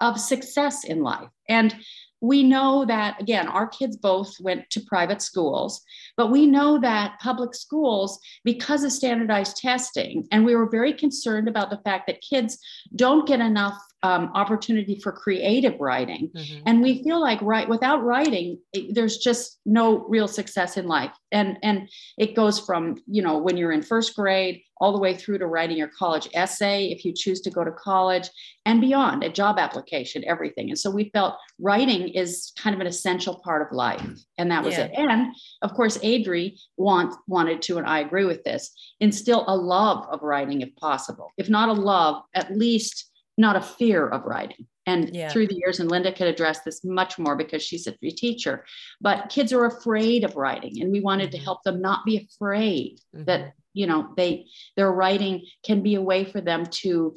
of 0.00 0.20
success 0.20 0.84
in 0.84 1.02
life. 1.02 1.28
And 1.48 1.74
we 2.20 2.42
know 2.42 2.84
that 2.86 3.20
again 3.20 3.46
our 3.46 3.66
kids 3.66 3.96
both 3.96 4.34
went 4.40 4.68
to 4.70 4.80
private 4.80 5.20
schools 5.20 5.82
but 6.16 6.30
we 6.30 6.46
know 6.46 6.78
that 6.80 7.18
public 7.20 7.54
schools 7.54 8.18
because 8.42 8.82
of 8.84 8.92
standardized 8.92 9.56
testing 9.56 10.26
and 10.32 10.44
we 10.44 10.56
were 10.56 10.68
very 10.68 10.92
concerned 10.92 11.48
about 11.48 11.68
the 11.68 11.80
fact 11.84 12.06
that 12.06 12.20
kids 12.22 12.58
don't 12.94 13.28
get 13.28 13.40
enough 13.40 13.78
um, 14.06 14.30
opportunity 14.34 15.00
for 15.02 15.10
creative 15.10 15.74
writing. 15.80 16.30
Mm-hmm. 16.34 16.62
And 16.64 16.80
we 16.80 17.02
feel 17.02 17.20
like 17.20 17.42
right 17.42 17.68
without 17.68 18.04
writing, 18.04 18.58
it, 18.72 18.94
there's 18.94 19.18
just 19.18 19.58
no 19.66 20.06
real 20.08 20.28
success 20.28 20.76
in 20.76 20.86
life. 20.86 21.10
And 21.32 21.58
and 21.64 21.88
it 22.16 22.36
goes 22.36 22.60
from 22.60 23.02
you 23.08 23.20
know 23.20 23.36
when 23.38 23.56
you're 23.56 23.72
in 23.72 23.82
first 23.82 24.14
grade 24.14 24.62
all 24.78 24.92
the 24.92 24.98
way 24.98 25.14
through 25.14 25.38
to 25.38 25.46
writing 25.46 25.76
your 25.76 25.90
college 25.98 26.28
essay 26.34 26.86
if 26.86 27.04
you 27.04 27.12
choose 27.12 27.40
to 27.40 27.50
go 27.50 27.64
to 27.64 27.72
college 27.72 28.28
and 28.64 28.80
beyond 28.80 29.24
a 29.24 29.28
job 29.28 29.58
application 29.58 30.22
everything 30.26 30.68
and 30.68 30.78
so 30.78 30.90
we 30.90 31.10
felt 31.14 31.36
writing 31.58 32.08
is 32.08 32.52
kind 32.58 32.74
of 32.74 32.80
an 32.80 32.86
essential 32.86 33.40
part 33.42 33.62
of 33.62 33.74
life 33.74 34.20
and 34.38 34.50
that 34.50 34.62
was 34.62 34.74
yeah. 34.74 34.84
it 34.84 34.92
and 34.94 35.34
of 35.62 35.72
course 35.72 35.98
adri 35.98 36.58
want, 36.76 37.14
wanted 37.26 37.62
to 37.62 37.78
and 37.78 37.86
i 37.86 38.00
agree 38.00 38.24
with 38.24 38.44
this 38.44 38.70
instill 39.00 39.44
a 39.48 39.56
love 39.56 40.06
of 40.10 40.22
writing 40.22 40.60
if 40.60 40.74
possible 40.76 41.32
if 41.38 41.48
not 41.48 41.68
a 41.68 41.72
love 41.72 42.22
at 42.34 42.56
least 42.56 43.10
not 43.36 43.56
a 43.56 43.60
fear 43.60 44.08
of 44.08 44.24
writing. 44.24 44.66
And 44.86 45.14
yeah. 45.14 45.30
through 45.30 45.48
the 45.48 45.56
years, 45.56 45.80
and 45.80 45.90
Linda 45.90 46.12
could 46.12 46.28
address 46.28 46.60
this 46.60 46.84
much 46.84 47.18
more 47.18 47.34
because 47.34 47.62
she's 47.62 47.88
a 47.88 47.96
free 47.98 48.12
teacher, 48.12 48.64
but 49.00 49.28
kids 49.28 49.52
are 49.52 49.66
afraid 49.66 50.22
of 50.22 50.36
writing. 50.36 50.80
And 50.80 50.92
we 50.92 51.00
wanted 51.00 51.32
to 51.32 51.38
mm-hmm. 51.38 51.44
help 51.44 51.62
them 51.64 51.80
not 51.80 52.04
be 52.04 52.28
afraid 52.30 53.00
mm-hmm. 53.14 53.24
that, 53.24 53.54
you 53.74 53.88
know, 53.88 54.14
they 54.16 54.46
their 54.76 54.92
writing 54.92 55.44
can 55.64 55.82
be 55.82 55.96
a 55.96 56.00
way 56.00 56.24
for 56.24 56.40
them 56.40 56.66
to 56.66 57.16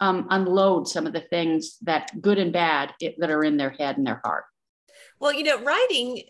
um, 0.00 0.28
unload 0.30 0.88
some 0.88 1.06
of 1.06 1.12
the 1.12 1.20
things 1.20 1.78
that 1.82 2.10
good 2.20 2.38
and 2.38 2.52
bad 2.52 2.92
it, 3.00 3.16
that 3.18 3.30
are 3.30 3.42
in 3.42 3.56
their 3.56 3.70
head 3.70 3.96
and 3.96 4.06
their 4.06 4.20
heart. 4.24 4.44
Well, 5.18 5.32
you 5.32 5.42
know, 5.42 5.60
writing, 5.62 6.22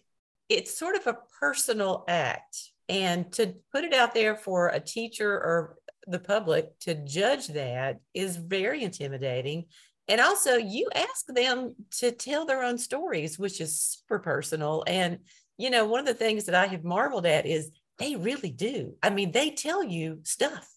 it's 0.49 0.77
sort 0.77 0.97
of 0.97 1.07
a 1.07 1.19
personal 1.41 2.05
act. 2.09 2.71
And 2.89 3.33
to 3.33 3.55
put 3.73 3.85
it 3.85 3.95
out 3.95 4.15
there 4.15 4.37
for 4.37 4.69
a 4.69 4.81
teacher 4.81 5.31
or 5.31 5.77
the 6.07 6.19
public 6.19 6.79
to 6.81 6.95
judge 6.95 7.49
that 7.49 7.99
is 8.13 8.37
very 8.37 8.83
intimidating. 8.83 9.65
And 10.09 10.21
also, 10.21 10.57
you 10.57 10.89
ask 10.95 11.27
them 11.27 11.75
to 11.99 12.13
tell 12.13 12.45
their 12.45 12.63
own 12.63 12.79
stories, 12.79 13.39
which 13.39 13.61
is 13.61 13.81
super 13.81 14.19
personal. 14.19 14.85
And, 14.87 15.21
you 15.57 15.71
know, 15.71 15.87
one 15.87 16.01
of 16.01 16.07
the 16.07 16.15
things 16.15 16.45
that 16.45 16.55
I 16.55 16.67
have 16.67 16.85
marveled 16.85 17.27
at 17.27 17.47
is 17.47 17.71
they 17.99 18.17
really 18.17 18.51
do. 18.51 18.95
I 19.03 19.11
mean, 19.11 19.33
they 19.33 19.51
tell 19.51 19.83
you 19.83 20.21
stuff 20.25 20.69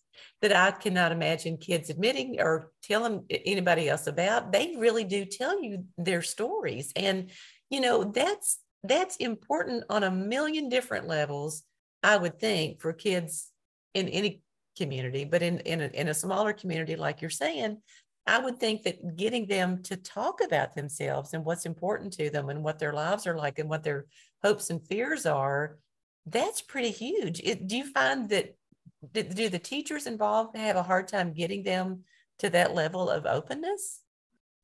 that 0.42 0.56
I 0.56 0.72
cannot 0.72 1.12
imagine 1.12 1.58
kids 1.58 1.90
admitting 1.90 2.40
or 2.40 2.72
telling 2.84 3.26
anybody 3.30 3.90
else 3.90 4.08
about. 4.08 4.52
They 4.52 4.76
really 4.78 5.04
do 5.04 5.26
tell 5.26 5.62
you 5.62 5.86
their 5.98 6.22
stories. 6.22 6.94
And, 6.96 7.32
you 7.70 7.82
know, 7.82 8.04
that's 8.04 8.60
that's 8.84 9.18
important 9.18 9.84
on 9.90 10.04
a 10.04 10.12
million 10.12 10.70
different 10.70 11.08
levels 11.08 11.64
I 12.04 12.18
would 12.18 12.40
think, 12.40 12.80
for 12.80 12.94
kids 12.94 13.50
in 13.94 14.08
any 14.08 14.42
community, 14.78 15.26
but 15.26 15.42
in, 15.42 15.60
in, 15.60 15.82
a, 15.82 15.88
in 15.88 16.08
a 16.10 16.14
smaller 16.14 16.54
community, 16.54 16.96
like 16.96 17.22
you're 17.22 17.30
saying, 17.30 17.78
I 18.26 18.40
would 18.40 18.60
think 18.60 18.84
that 18.84 19.16
getting 19.16 19.48
them 19.48 19.82
to 19.84 19.96
talk 19.96 20.42
about 20.44 20.76
themselves 20.76 21.34
and 21.34 21.46
what's 21.46 21.66
important 21.66 22.14
to 22.14 22.30
them 22.30 22.50
and 22.50 22.64
what 22.64 22.78
their 22.78 22.94
lives 22.94 23.26
are 23.26 23.38
like 23.38 23.58
and 23.58 23.70
what 23.70 23.84
their 23.84 24.06
hopes 24.44 24.70
and 24.70 24.86
fears 24.86 25.26
are, 25.26 25.78
that's 26.26 26.62
pretty 26.62 26.92
huge. 26.92 27.40
It, 27.40 27.68
do 27.68 27.78
you 27.78 27.86
find 27.92 28.30
that 28.30 28.56
do, 29.14 29.24
do 29.24 29.50
the 29.50 29.60
teachers 29.60 30.08
involved 30.08 30.58
have 30.58 30.76
a 30.76 30.84
hard 30.84 31.08
time 31.08 31.34
getting 31.34 31.64
them 31.64 32.04
to 32.40 32.50
that 32.50 32.76
level 32.76 33.10
of 33.10 33.26
openness? 33.26 34.02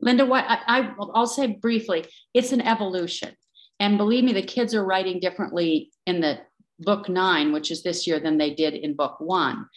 Linda, 0.02 0.26
what 0.26 0.44
I, 0.48 0.60
I 0.68 0.94
I'll 1.14 1.28
say 1.28 1.48
briefly, 1.48 2.06
it's 2.34 2.52
an 2.52 2.62
evolution. 2.62 3.32
And 3.80 3.98
believe 3.98 4.24
me, 4.24 4.34
the 4.34 4.42
kids 4.44 4.76
are 4.76 4.86
writing 4.86 5.20
differently 5.20 5.92
in 6.06 6.20
the 6.20 6.40
book 6.80 7.08
nine, 7.10 7.54
which 7.54 7.72
is 7.72 7.84
this 7.84 8.06
year, 8.06 8.20
than 8.20 8.38
they 8.38 8.54
did 8.54 8.74
in 8.74 8.96
book 8.96 9.16
one. 9.20 9.68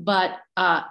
But 0.00 0.38
uh, 0.56 0.82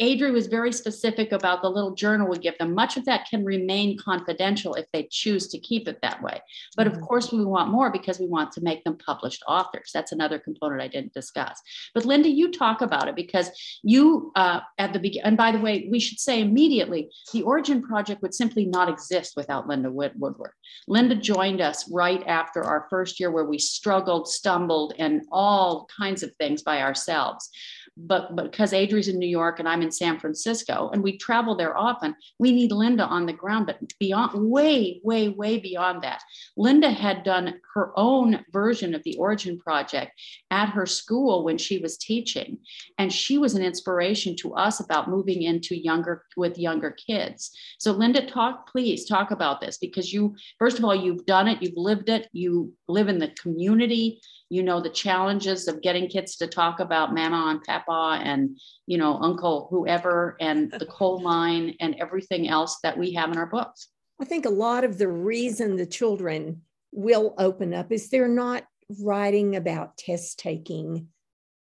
Adri 0.00 0.32
was 0.32 0.46
very 0.46 0.72
specific 0.72 1.32
about 1.32 1.62
the 1.62 1.68
little 1.68 1.94
journal 1.94 2.28
we 2.28 2.38
give 2.38 2.58
them. 2.58 2.74
Much 2.74 2.96
of 2.96 3.04
that 3.04 3.28
can 3.28 3.44
remain 3.44 3.98
confidential 3.98 4.74
if 4.74 4.86
they 4.92 5.08
choose 5.10 5.48
to 5.48 5.58
keep 5.58 5.88
it 5.88 5.98
that 6.02 6.22
way. 6.22 6.40
But 6.76 6.86
mm-hmm. 6.86 6.96
of 6.96 7.06
course, 7.06 7.32
we 7.32 7.44
want 7.44 7.70
more 7.70 7.90
because 7.90 8.18
we 8.18 8.26
want 8.26 8.52
to 8.52 8.60
make 8.62 8.82
them 8.84 8.96
published 8.98 9.42
authors. 9.46 9.90
That's 9.92 10.12
another 10.12 10.38
component 10.38 10.82
I 10.82 10.88
didn't 10.88 11.14
discuss. 11.14 11.60
But 11.94 12.04
Linda, 12.04 12.28
you 12.28 12.50
talk 12.50 12.80
about 12.80 13.08
it 13.08 13.16
because 13.16 13.50
you, 13.82 14.32
uh, 14.36 14.60
at 14.78 14.92
the 14.92 14.98
beginning, 14.98 15.26
and 15.26 15.36
by 15.36 15.52
the 15.52 15.58
way, 15.60 15.88
we 15.90 16.00
should 16.00 16.18
say 16.18 16.40
immediately 16.40 17.10
the 17.32 17.42
Origin 17.42 17.82
Project 17.82 18.22
would 18.22 18.34
simply 18.34 18.66
not 18.66 18.88
exist 18.88 19.34
without 19.36 19.68
Linda 19.68 19.90
Wood- 19.90 20.18
Woodward. 20.18 20.52
Linda 20.88 21.14
joined 21.14 21.60
us 21.60 21.90
right 21.90 22.22
after 22.26 22.62
our 22.64 22.86
first 22.90 23.20
year 23.20 23.30
where 23.30 23.44
we 23.44 23.58
struggled, 23.58 24.28
stumbled, 24.28 24.94
and 24.98 25.22
all 25.30 25.86
kinds 25.96 26.22
of 26.22 26.34
things 26.36 26.62
by 26.62 26.80
ourselves 26.82 27.50
but 27.96 28.34
because 28.34 28.72
Adri's 28.72 29.08
in 29.08 29.18
New 29.18 29.28
York 29.28 29.58
and 29.58 29.68
I'm 29.68 29.82
in 29.82 29.92
San 29.92 30.18
Francisco 30.18 30.90
and 30.92 31.02
we 31.02 31.16
travel 31.16 31.54
there 31.54 31.76
often, 31.76 32.16
we 32.38 32.50
need 32.50 32.72
Linda 32.72 33.04
on 33.04 33.26
the 33.26 33.32
ground, 33.32 33.66
but 33.66 33.78
beyond 34.00 34.32
way, 34.34 35.00
way, 35.04 35.28
way 35.28 35.58
beyond 35.58 36.02
that. 36.02 36.20
Linda 36.56 36.90
had 36.90 37.22
done 37.22 37.60
her 37.74 37.92
own 37.96 38.44
version 38.52 38.94
of 38.94 39.02
the 39.04 39.16
Origin 39.16 39.58
Project 39.58 40.12
at 40.50 40.70
her 40.70 40.86
school 40.86 41.44
when 41.44 41.56
she 41.56 41.78
was 41.78 41.96
teaching. 41.96 42.58
And 42.98 43.12
she 43.12 43.38
was 43.38 43.54
an 43.54 43.62
inspiration 43.62 44.34
to 44.36 44.54
us 44.54 44.80
about 44.80 45.10
moving 45.10 45.42
into 45.42 45.76
younger 45.76 46.24
with 46.36 46.58
younger 46.58 46.90
kids. 46.90 47.52
So 47.78 47.92
Linda, 47.92 48.26
talk, 48.26 48.70
please 48.70 49.04
talk 49.04 49.30
about 49.30 49.60
this 49.60 49.78
because 49.78 50.12
you, 50.12 50.34
first 50.58 50.78
of 50.78 50.84
all, 50.84 50.94
you've 50.94 51.26
done 51.26 51.46
it, 51.46 51.62
you've 51.62 51.76
lived 51.76 52.08
it, 52.08 52.28
you 52.32 52.72
live 52.88 53.08
in 53.08 53.18
the 53.18 53.32
community 53.40 54.20
you 54.50 54.62
know 54.62 54.80
the 54.80 54.90
challenges 54.90 55.66
of 55.68 55.82
getting 55.82 56.06
kids 56.06 56.36
to 56.36 56.46
talk 56.46 56.78
about 56.78 57.14
mama 57.14 57.50
and 57.50 57.62
papa 57.64 57.83
and 57.88 58.58
you 58.86 58.98
know 58.98 59.18
uncle 59.20 59.68
whoever 59.70 60.36
and 60.40 60.70
the 60.70 60.86
coal 60.86 61.20
mine 61.20 61.74
and 61.80 61.94
everything 62.00 62.48
else 62.48 62.78
that 62.82 62.96
we 62.96 63.12
have 63.12 63.30
in 63.30 63.38
our 63.38 63.46
books. 63.46 63.88
I 64.20 64.24
think 64.24 64.46
a 64.46 64.50
lot 64.50 64.84
of 64.84 64.98
the 64.98 65.08
reason 65.08 65.76
the 65.76 65.86
children 65.86 66.62
will 66.92 67.34
open 67.38 67.74
up 67.74 67.90
is 67.90 68.08
they're 68.08 68.28
not 68.28 68.64
writing 69.00 69.56
about 69.56 69.96
test 69.96 70.38
taking 70.38 71.08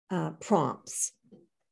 uh, 0.09 0.31
prompts. 0.41 1.11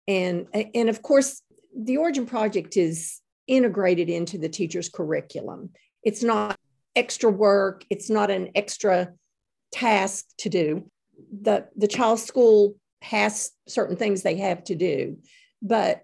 And 0.08 0.48
and 0.54 0.90
of 0.90 1.02
course 1.02 1.42
the 1.76 1.98
origin 1.98 2.26
project 2.26 2.78
is 2.78 3.22
integrated 3.48 4.10
into 4.10 4.38
the 4.38 4.50
teacher's 4.50 4.90
curriculum. 4.90 5.72
It's 6.04 6.24
not 6.24 6.58
extra 6.96 7.30
work. 7.30 7.86
It's 7.90 8.10
not 8.10 8.32
an 8.32 8.50
extra 8.56 9.10
task 9.72 10.26
to 10.40 10.50
do. 10.50 10.90
The 11.42 11.68
the 11.76 11.88
child 11.88 12.20
school 12.20 12.76
has 13.02 13.52
certain 13.68 13.96
things 13.96 14.22
they 14.22 14.38
have 14.38 14.64
to 14.66 14.76
do. 14.76 15.18
But 15.62 16.04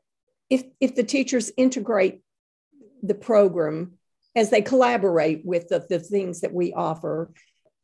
if 0.50 0.64
if 0.80 0.96
the 0.96 1.04
teachers 1.04 1.52
integrate 1.58 2.22
the 3.02 3.16
program 3.16 3.94
as 4.36 4.50
they 4.50 4.62
collaborate 4.62 5.46
with 5.46 5.68
the, 5.70 5.86
the 5.90 6.00
things 6.00 6.42
that 6.42 6.54
we 6.54 6.74
offer 6.74 7.32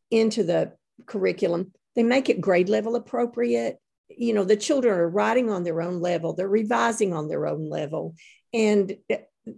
into 0.10 0.44
the 0.44 0.74
curriculum 1.06 1.72
they 1.96 2.04
make 2.04 2.30
it 2.30 2.39
grade 2.39 2.70
level 2.70 2.96
appropriate. 2.96 3.78
You 4.08 4.34
know 4.34 4.44
the 4.46 4.56
children 4.56 4.98
are 4.98 5.10
writing 5.10 5.50
on 5.50 5.63
their 5.63 5.82
own 5.82 6.00
level. 6.00 6.34
They're 6.34 6.48
revising 6.48 7.13
on 7.13 7.28
their 7.28 7.46
own 7.46 7.70
level. 7.70 8.16
And 8.54 8.96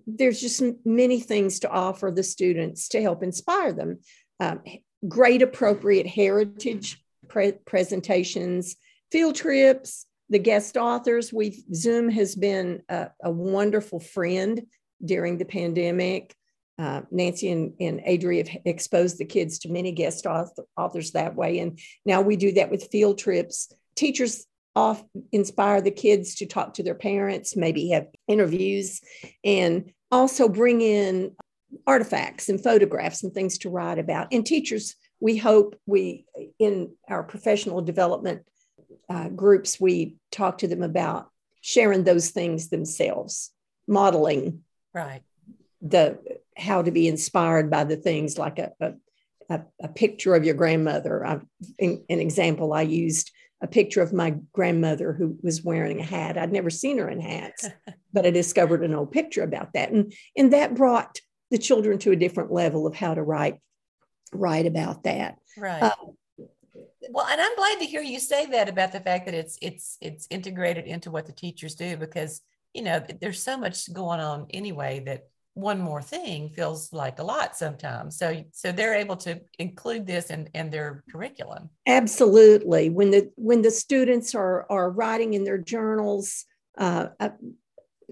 there's 0.07 0.41
just 0.41 0.63
many 0.85 1.19
things 1.19 1.59
to 1.59 1.69
offer 1.69 2.11
the 2.11 2.23
students 2.23 2.89
to 2.89 3.01
help 3.01 3.23
inspire 3.23 3.73
them. 3.73 3.99
Um, 4.39 4.61
grade 5.07 5.41
appropriate 5.41 6.07
heritage 6.07 7.01
pre- 7.27 7.53
presentations, 7.65 8.75
field 9.11 9.35
trips, 9.35 10.05
the 10.29 10.39
guest 10.39 10.77
authors. 10.77 11.33
We've 11.33 11.61
Zoom 11.73 12.09
has 12.09 12.35
been 12.35 12.81
a, 12.89 13.09
a 13.23 13.31
wonderful 13.31 13.99
friend 13.99 14.61
during 15.03 15.37
the 15.37 15.45
pandemic. 15.45 16.33
Uh, 16.79 17.01
Nancy 17.11 17.51
and, 17.51 17.73
and 17.79 17.99
Adri 17.99 18.37
have 18.37 18.61
exposed 18.65 19.17
the 19.19 19.25
kids 19.25 19.59
to 19.59 19.69
many 19.69 19.91
guest 19.91 20.25
author, 20.25 20.63
authors 20.77 21.11
that 21.11 21.35
way. 21.35 21.59
And 21.59 21.77
now 22.05 22.21
we 22.21 22.37
do 22.37 22.53
that 22.53 22.71
with 22.71 22.89
field 22.91 23.19
trips. 23.19 23.71
Teachers 23.95 24.47
off 24.75 25.03
inspire 25.33 25.81
the 25.81 25.91
kids 25.91 26.35
to 26.35 26.45
talk 26.45 26.75
to 26.75 26.83
their 26.83 26.95
parents, 26.95 27.57
maybe 27.57 27.89
have 27.89 28.07
interviews, 28.27 29.01
and 29.43 29.91
also 30.11 30.47
bring 30.47 30.81
in 30.81 31.35
artifacts 31.85 32.49
and 32.49 32.63
photographs 32.63 33.23
and 33.23 33.33
things 33.33 33.57
to 33.59 33.69
write 33.69 33.99
about. 33.99 34.29
And 34.31 34.45
teachers 34.45 34.95
we 35.21 35.37
hope 35.37 35.79
we, 35.85 36.25
in 36.57 36.91
our 37.07 37.23
professional 37.23 37.81
development 37.81 38.41
uh, 39.11 39.29
groups, 39.29 39.79
we 39.79 40.15
talk 40.31 40.59
to 40.59 40.67
them 40.67 40.83
about 40.83 41.29
sharing 41.61 42.03
those 42.03 42.29
things 42.29 42.69
themselves, 42.69 43.51
modeling 43.87 44.61
right 44.93 45.21
the 45.81 46.19
how 46.57 46.81
to 46.81 46.91
be 46.91 47.07
inspired 47.07 47.69
by 47.69 47.83
the 47.83 47.95
things 47.95 48.37
like 48.37 48.59
a, 48.59 48.71
a, 49.49 49.61
a 49.81 49.87
picture 49.87 50.35
of 50.35 50.45
your 50.45 50.53
grandmother. 50.53 51.25
I, 51.25 51.39
in, 51.79 52.03
an 52.09 52.19
example, 52.19 52.73
I 52.73 52.83
used 52.83 53.31
a 53.61 53.67
picture 53.67 54.01
of 54.01 54.13
my 54.13 54.35
grandmother 54.53 55.13
who 55.13 55.37
was 55.41 55.63
wearing 55.63 55.99
a 55.99 56.05
hat. 56.05 56.37
I'd 56.37 56.51
never 56.51 56.69
seen 56.69 56.97
her 56.99 57.09
in 57.09 57.19
hats, 57.19 57.67
but 58.13 58.25
I 58.25 58.31
discovered 58.31 58.83
an 58.83 58.93
old 58.93 59.11
picture 59.11 59.43
about 59.43 59.73
that. 59.73 59.91
And, 59.91 60.13
and 60.37 60.53
that 60.53 60.75
brought 60.75 61.19
the 61.49 61.57
children 61.57 61.97
to 61.99 62.11
a 62.11 62.15
different 62.15 62.51
level 62.51 62.87
of 62.87 62.95
how 62.95 63.13
to 63.13 63.23
write 63.23 63.59
write 64.33 64.65
about 64.65 65.03
that. 65.03 65.37
Right. 65.57 65.83
Uh, 65.83 65.91
well, 67.09 67.25
and 67.29 67.41
I'm 67.41 67.55
glad 67.55 67.79
to 67.79 67.85
hear 67.85 68.01
you 68.01 68.19
say 68.19 68.45
that 68.47 68.69
about 68.69 68.91
the 68.91 68.99
fact 68.99 69.25
that 69.25 69.33
it's 69.33 69.57
it's 69.61 69.97
it's 70.01 70.27
integrated 70.29 70.85
into 70.85 71.11
what 71.11 71.25
the 71.25 71.31
teachers 71.31 71.75
do 71.75 71.97
because 71.97 72.41
you 72.73 72.83
know 72.83 73.03
there's 73.19 73.41
so 73.41 73.57
much 73.57 73.91
going 73.91 74.19
on 74.19 74.47
anyway 74.51 75.01
that 75.05 75.27
one 75.53 75.79
more 75.79 76.01
thing 76.01 76.49
feels 76.49 76.93
like 76.93 77.19
a 77.19 77.23
lot 77.23 77.57
sometimes. 77.57 78.17
So 78.17 78.43
so 78.51 78.71
they're 78.71 78.95
able 78.95 79.17
to 79.17 79.41
include 79.59 80.07
this 80.07 80.29
in, 80.29 80.49
in 80.53 80.69
their 80.69 81.03
curriculum. 81.11 81.69
Absolutely. 81.87 82.89
When 82.89 83.11
the 83.11 83.31
when 83.35 83.61
the 83.61 83.71
students 83.71 84.33
are 84.33 84.65
are 84.71 84.89
writing 84.89 85.33
in 85.33 85.43
their 85.43 85.57
journals, 85.57 86.45
uh, 86.77 87.07
uh 87.19 87.29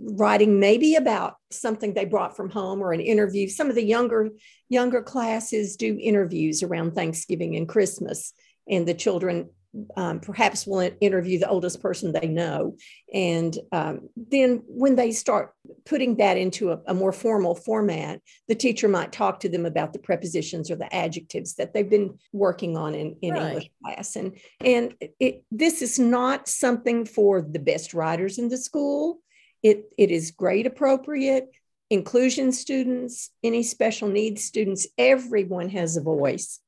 writing 0.02 0.60
maybe 0.60 0.96
about 0.96 1.36
something 1.52 1.94
they 1.94 2.06
brought 2.06 2.36
from 2.36 2.50
home 2.50 2.82
or 2.82 2.94
an 2.94 3.02
interview. 3.02 3.48
Some 3.48 3.70
of 3.70 3.76
the 3.76 3.84
younger 3.84 4.30
younger 4.70 5.02
classes 5.02 5.78
do 5.78 5.98
interviews 6.00 6.62
around 6.62 6.94
Thanksgiving 6.94 7.56
and 7.56 7.68
Christmas, 7.68 8.34
and 8.70 8.88
the 8.88 8.94
children 8.94 9.50
um, 9.96 10.20
perhaps 10.20 10.66
will 10.66 10.90
interview 11.00 11.38
the 11.38 11.50
oldest 11.50 11.82
person 11.82 12.12
they 12.12 12.28
know. 12.28 12.76
And 13.14 13.56
um, 13.72 14.10
then 14.16 14.64
when 14.68 14.96
they 14.96 15.12
start 15.12 15.54
putting 15.86 16.16
that 16.18 16.38
into 16.38 16.72
a, 16.72 16.80
a, 16.88 16.94
more 16.94 17.12
formal 17.12 17.54
format, 17.54 18.22
the 18.48 18.56
teacher 18.56 18.88
might 18.88 19.12
talk 19.12 19.40
to 19.42 19.50
them 19.50 19.66
about 19.66 19.94
the 19.94 20.00
prepositions 20.00 20.72
or 20.72 20.76
the 20.76 20.94
adjectives 20.94 21.56
that 21.56 21.74
they've 21.74 21.90
been 21.90 22.18
working 22.34 22.78
on 22.78 22.96
in, 22.96 23.16
in 23.22 23.34
right. 23.34 23.44
English 23.44 23.70
class. 23.84 24.16
And, 24.16 24.38
and 24.60 24.96
it, 25.20 25.44
this 25.52 25.82
is 25.82 26.00
not 26.00 26.48
something 26.48 27.06
for 27.06 27.42
the 27.42 27.60
best 27.60 27.94
writers 27.94 28.40
in 28.40 28.50
the 28.50 28.58
school. 28.58 29.20
It, 29.62 29.86
it 29.98 30.10
is 30.10 30.32
grade 30.32 30.66
appropriate. 30.66 31.50
Inclusion 31.92 32.52
students, 32.52 33.30
any 33.44 33.64
special 33.64 34.08
needs 34.08 34.44
students, 34.44 34.88
everyone 34.98 35.70
has 35.70 35.96
a 35.96 36.02
voice 36.02 36.60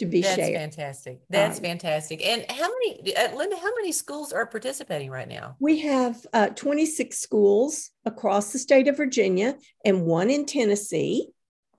to 0.00 0.06
be 0.06 0.22
That's 0.22 0.34
shared. 0.34 0.54
fantastic. 0.54 1.20
That's 1.28 1.58
um, 1.58 1.64
fantastic. 1.64 2.26
And 2.26 2.44
how 2.50 2.68
many, 2.68 3.14
uh, 3.14 3.36
Linda, 3.36 3.56
how 3.56 3.74
many 3.76 3.92
schools 3.92 4.32
are 4.32 4.46
participating 4.46 5.10
right 5.10 5.28
now? 5.28 5.56
We 5.60 5.80
have 5.80 6.26
uh, 6.32 6.48
26 6.48 7.18
schools 7.18 7.90
across 8.06 8.52
the 8.52 8.58
state 8.58 8.88
of 8.88 8.96
Virginia 8.96 9.56
and 9.84 10.06
one 10.06 10.30
in 10.30 10.46
Tennessee, 10.46 11.28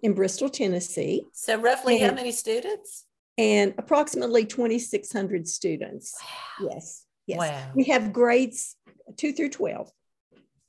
in 0.03 0.13
Bristol, 0.13 0.49
Tennessee. 0.49 1.25
So, 1.33 1.59
roughly 1.59 1.99
and, 1.99 2.11
how 2.11 2.15
many 2.15 2.31
students? 2.31 3.05
And 3.39 3.73
approximately 3.79 4.45
2,600 4.45 5.47
students. 5.47 6.15
Wow. 6.21 6.69
Yes. 6.71 7.05
Yes. 7.25 7.39
Wow. 7.39 7.71
We 7.73 7.85
have 7.85 8.13
grades 8.13 8.75
two 9.17 9.33
through 9.33 9.49
12. 9.49 9.91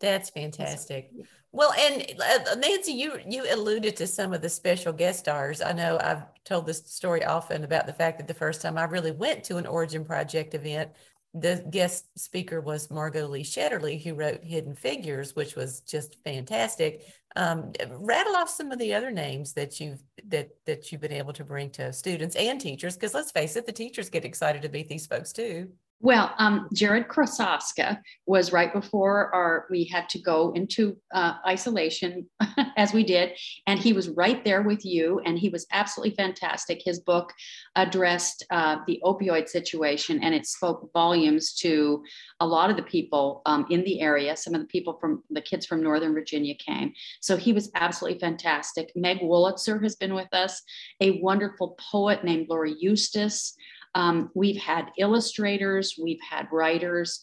That's 0.00 0.30
fantastic. 0.30 1.10
Well, 1.54 1.72
and 1.78 2.02
uh, 2.20 2.54
Nancy, 2.54 2.92
you 2.92 3.18
you 3.28 3.44
alluded 3.52 3.96
to 3.96 4.06
some 4.06 4.32
of 4.32 4.40
the 4.40 4.48
special 4.48 4.92
guest 4.92 5.18
stars. 5.20 5.60
I 5.60 5.72
know 5.72 5.98
I've 6.02 6.24
told 6.44 6.66
this 6.66 6.82
story 6.86 7.24
often 7.24 7.62
about 7.64 7.86
the 7.86 7.92
fact 7.92 8.18
that 8.18 8.26
the 8.26 8.34
first 8.34 8.62
time 8.62 8.78
I 8.78 8.84
really 8.84 9.12
went 9.12 9.44
to 9.44 9.58
an 9.58 9.66
Origin 9.66 10.04
Project 10.04 10.54
event, 10.54 10.92
the 11.34 11.64
guest 11.70 12.06
speaker 12.18 12.60
was 12.62 12.90
Margot 12.90 13.26
Lee 13.28 13.44
Shetterly, 13.44 14.02
who 14.02 14.14
wrote 14.14 14.42
Hidden 14.42 14.74
Figures, 14.76 15.36
which 15.36 15.54
was 15.54 15.80
just 15.80 16.16
fantastic. 16.24 17.02
Um, 17.36 17.72
rattle 17.98 18.36
off 18.36 18.48
some 18.48 18.72
of 18.72 18.78
the 18.78 18.94
other 18.94 19.10
names 19.10 19.52
that 19.52 19.78
you've 19.78 20.02
that 20.28 20.50
that 20.64 20.90
you've 20.90 21.02
been 21.02 21.12
able 21.12 21.34
to 21.34 21.44
bring 21.44 21.68
to 21.72 21.92
students 21.92 22.34
and 22.36 22.58
teachers, 22.62 22.94
because 22.94 23.12
let's 23.12 23.30
face 23.30 23.56
it, 23.56 23.66
the 23.66 23.72
teachers 23.72 24.08
get 24.08 24.24
excited 24.24 24.62
to 24.62 24.70
meet 24.70 24.88
these 24.88 25.06
folks 25.06 25.32
too. 25.32 25.70
Well, 26.04 26.34
um, 26.38 26.68
Jared 26.74 27.06
Krasowska 27.06 28.00
was 28.26 28.52
right 28.52 28.72
before 28.72 29.32
our 29.32 29.66
we 29.70 29.84
had 29.84 30.08
to 30.08 30.20
go 30.20 30.50
into 30.50 30.96
uh, 31.14 31.34
isolation, 31.46 32.28
as 32.76 32.92
we 32.92 33.04
did, 33.04 33.38
and 33.68 33.78
he 33.78 33.92
was 33.92 34.08
right 34.08 34.44
there 34.44 34.62
with 34.62 34.84
you, 34.84 35.20
and 35.24 35.38
he 35.38 35.48
was 35.48 35.64
absolutely 35.70 36.16
fantastic. 36.16 36.82
His 36.84 36.98
book 36.98 37.32
addressed 37.76 38.44
uh, 38.50 38.78
the 38.88 39.00
opioid 39.04 39.48
situation, 39.48 40.24
and 40.24 40.34
it 40.34 40.44
spoke 40.44 40.90
volumes 40.92 41.54
to 41.60 42.02
a 42.40 42.46
lot 42.48 42.68
of 42.68 42.76
the 42.76 42.82
people 42.82 43.40
um, 43.46 43.64
in 43.70 43.84
the 43.84 44.00
area. 44.00 44.36
Some 44.36 44.56
of 44.56 44.60
the 44.60 44.66
people 44.66 44.98
from 45.00 45.22
the 45.30 45.40
kids 45.40 45.66
from 45.66 45.84
Northern 45.84 46.14
Virginia 46.14 46.56
came, 46.56 46.92
so 47.20 47.36
he 47.36 47.52
was 47.52 47.70
absolutely 47.76 48.18
fantastic. 48.18 48.90
Meg 48.96 49.20
Wolitzer 49.20 49.80
has 49.80 49.94
been 49.94 50.14
with 50.14 50.34
us, 50.34 50.62
a 51.00 51.20
wonderful 51.20 51.78
poet 51.92 52.24
named 52.24 52.48
Laura 52.48 52.72
Eustace. 52.76 53.54
Um, 53.94 54.30
we've 54.34 54.60
had 54.60 54.90
illustrators, 54.98 55.96
we've 56.00 56.20
had 56.28 56.48
writers. 56.50 57.22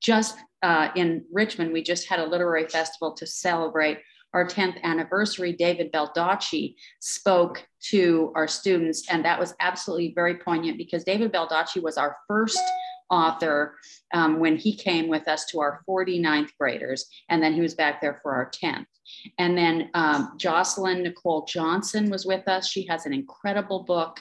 Just 0.00 0.36
uh, 0.62 0.88
in 0.96 1.24
Richmond, 1.32 1.72
we 1.72 1.82
just 1.82 2.08
had 2.08 2.20
a 2.20 2.26
literary 2.26 2.68
festival 2.68 3.12
to 3.14 3.26
celebrate 3.26 3.98
our 4.34 4.46
10th 4.46 4.82
anniversary. 4.82 5.52
David 5.52 5.92
Baldacci 5.92 6.74
spoke 7.00 7.66
to 7.90 8.32
our 8.34 8.48
students, 8.48 9.08
and 9.08 9.24
that 9.24 9.38
was 9.38 9.54
absolutely 9.60 10.12
very 10.14 10.36
poignant 10.36 10.76
because 10.76 11.04
David 11.04 11.32
Baldacci 11.32 11.80
was 11.82 11.96
our 11.96 12.16
first 12.26 12.60
author 13.10 13.76
um, 14.12 14.40
when 14.40 14.56
he 14.56 14.76
came 14.76 15.08
with 15.08 15.28
us 15.28 15.44
to 15.46 15.60
our 15.60 15.82
49th 15.88 16.50
graders, 16.58 17.06
and 17.28 17.42
then 17.42 17.54
he 17.54 17.60
was 17.60 17.74
back 17.74 18.00
there 18.00 18.18
for 18.22 18.34
our 18.34 18.50
10th. 18.50 18.86
And 19.38 19.56
then 19.56 19.90
um, 19.94 20.34
Jocelyn 20.36 21.02
Nicole 21.02 21.44
Johnson 21.44 22.10
was 22.10 22.26
with 22.26 22.48
us. 22.48 22.66
She 22.66 22.86
has 22.86 23.06
an 23.06 23.12
incredible 23.12 23.84
book 23.84 24.18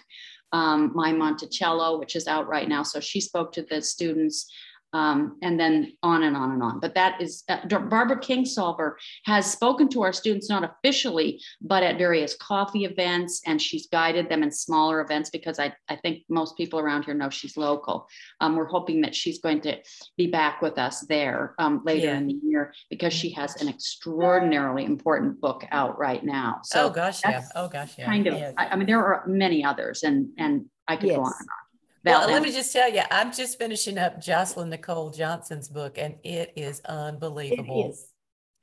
um, 0.53 0.91
my 0.93 1.11
Monticello, 1.11 1.99
which 1.99 2.15
is 2.15 2.27
out 2.27 2.47
right 2.47 2.69
now. 2.69 2.83
So 2.83 2.99
she 2.99 3.19
spoke 3.19 3.51
to 3.53 3.63
the 3.63 3.81
students 3.81 4.49
um, 4.93 5.37
and 5.41 5.59
then 5.59 5.93
on 6.03 6.23
and 6.23 6.37
on 6.37 6.51
and 6.51 6.63
on. 6.63 6.79
But 6.79 6.95
that 6.95 7.19
is, 7.21 7.43
uh, 7.49 7.65
Barbara 7.67 8.17
Kingsolver 8.17 8.93
has 9.25 9.51
spoken 9.51 9.89
to 9.89 10.03
our 10.03 10.13
students, 10.13 10.49
not 10.49 10.63
officially, 10.63 11.41
but 11.61 11.83
at 11.83 11.97
various 11.97 12.35
coffee 12.35 12.85
events, 12.85 13.41
and 13.45 13.61
she's 13.61 13.87
guided 13.87 14.29
them 14.29 14.43
in 14.43 14.51
smaller 14.51 15.01
events 15.01 15.29
because 15.29 15.59
I, 15.59 15.73
I 15.89 15.95
think 15.97 16.23
most 16.29 16.55
people 16.55 16.79
around 16.79 17.05
here 17.05 17.13
know 17.13 17.29
she's 17.29 17.57
local. 17.57 18.07
Um, 18.39 18.55
we're 18.55 18.65
hoping 18.65 19.01
that 19.01 19.15
she's 19.15 19.39
going 19.39 19.61
to 19.61 19.77
be 20.17 20.27
back 20.27 20.61
with 20.61 20.77
us 20.77 21.01
there 21.01 21.55
um, 21.57 21.81
later 21.83 22.07
yeah. 22.07 22.17
in 22.17 22.27
the 22.27 22.39
year 22.43 22.73
because 22.89 23.13
she 23.13 23.31
has 23.31 23.61
an 23.61 23.67
extraordinarily 23.67 24.85
important 24.85 25.41
book 25.41 25.65
out 25.71 25.97
right 25.97 26.23
now. 26.23 26.59
So 26.63 26.87
oh 26.87 26.89
gosh, 26.89 27.21
yeah. 27.25 27.43
Oh 27.55 27.67
gosh, 27.67 27.97
yeah. 27.97 28.05
Kind 28.05 28.27
of. 28.27 28.35
Yeah. 28.35 28.51
I, 28.57 28.67
I, 28.67 28.75
mean, 28.75 28.87
there 28.87 29.03
are 29.03 29.23
many 29.27 29.63
others, 29.63 30.03
and 30.03 30.29
and 30.37 30.65
I 30.87 30.95
could 30.97 31.09
yes. 31.09 31.17
go 31.17 31.23
on 31.23 31.33
and 31.39 31.49
on. 31.49 31.62
Well, 32.03 32.27
let 32.27 32.41
me 32.41 32.51
just 32.51 32.73
tell 32.73 32.91
you, 32.91 33.01
I'm 33.11 33.31
just 33.31 33.57
finishing 33.57 33.97
up 33.97 34.19
Jocelyn 34.19 34.69
Nicole 34.69 35.09
Johnson's 35.09 35.69
book, 35.69 35.97
and 35.97 36.15
it 36.23 36.51
is 36.55 36.81
unbelievable. 36.81 37.85
It 37.85 37.89
is. 37.91 38.07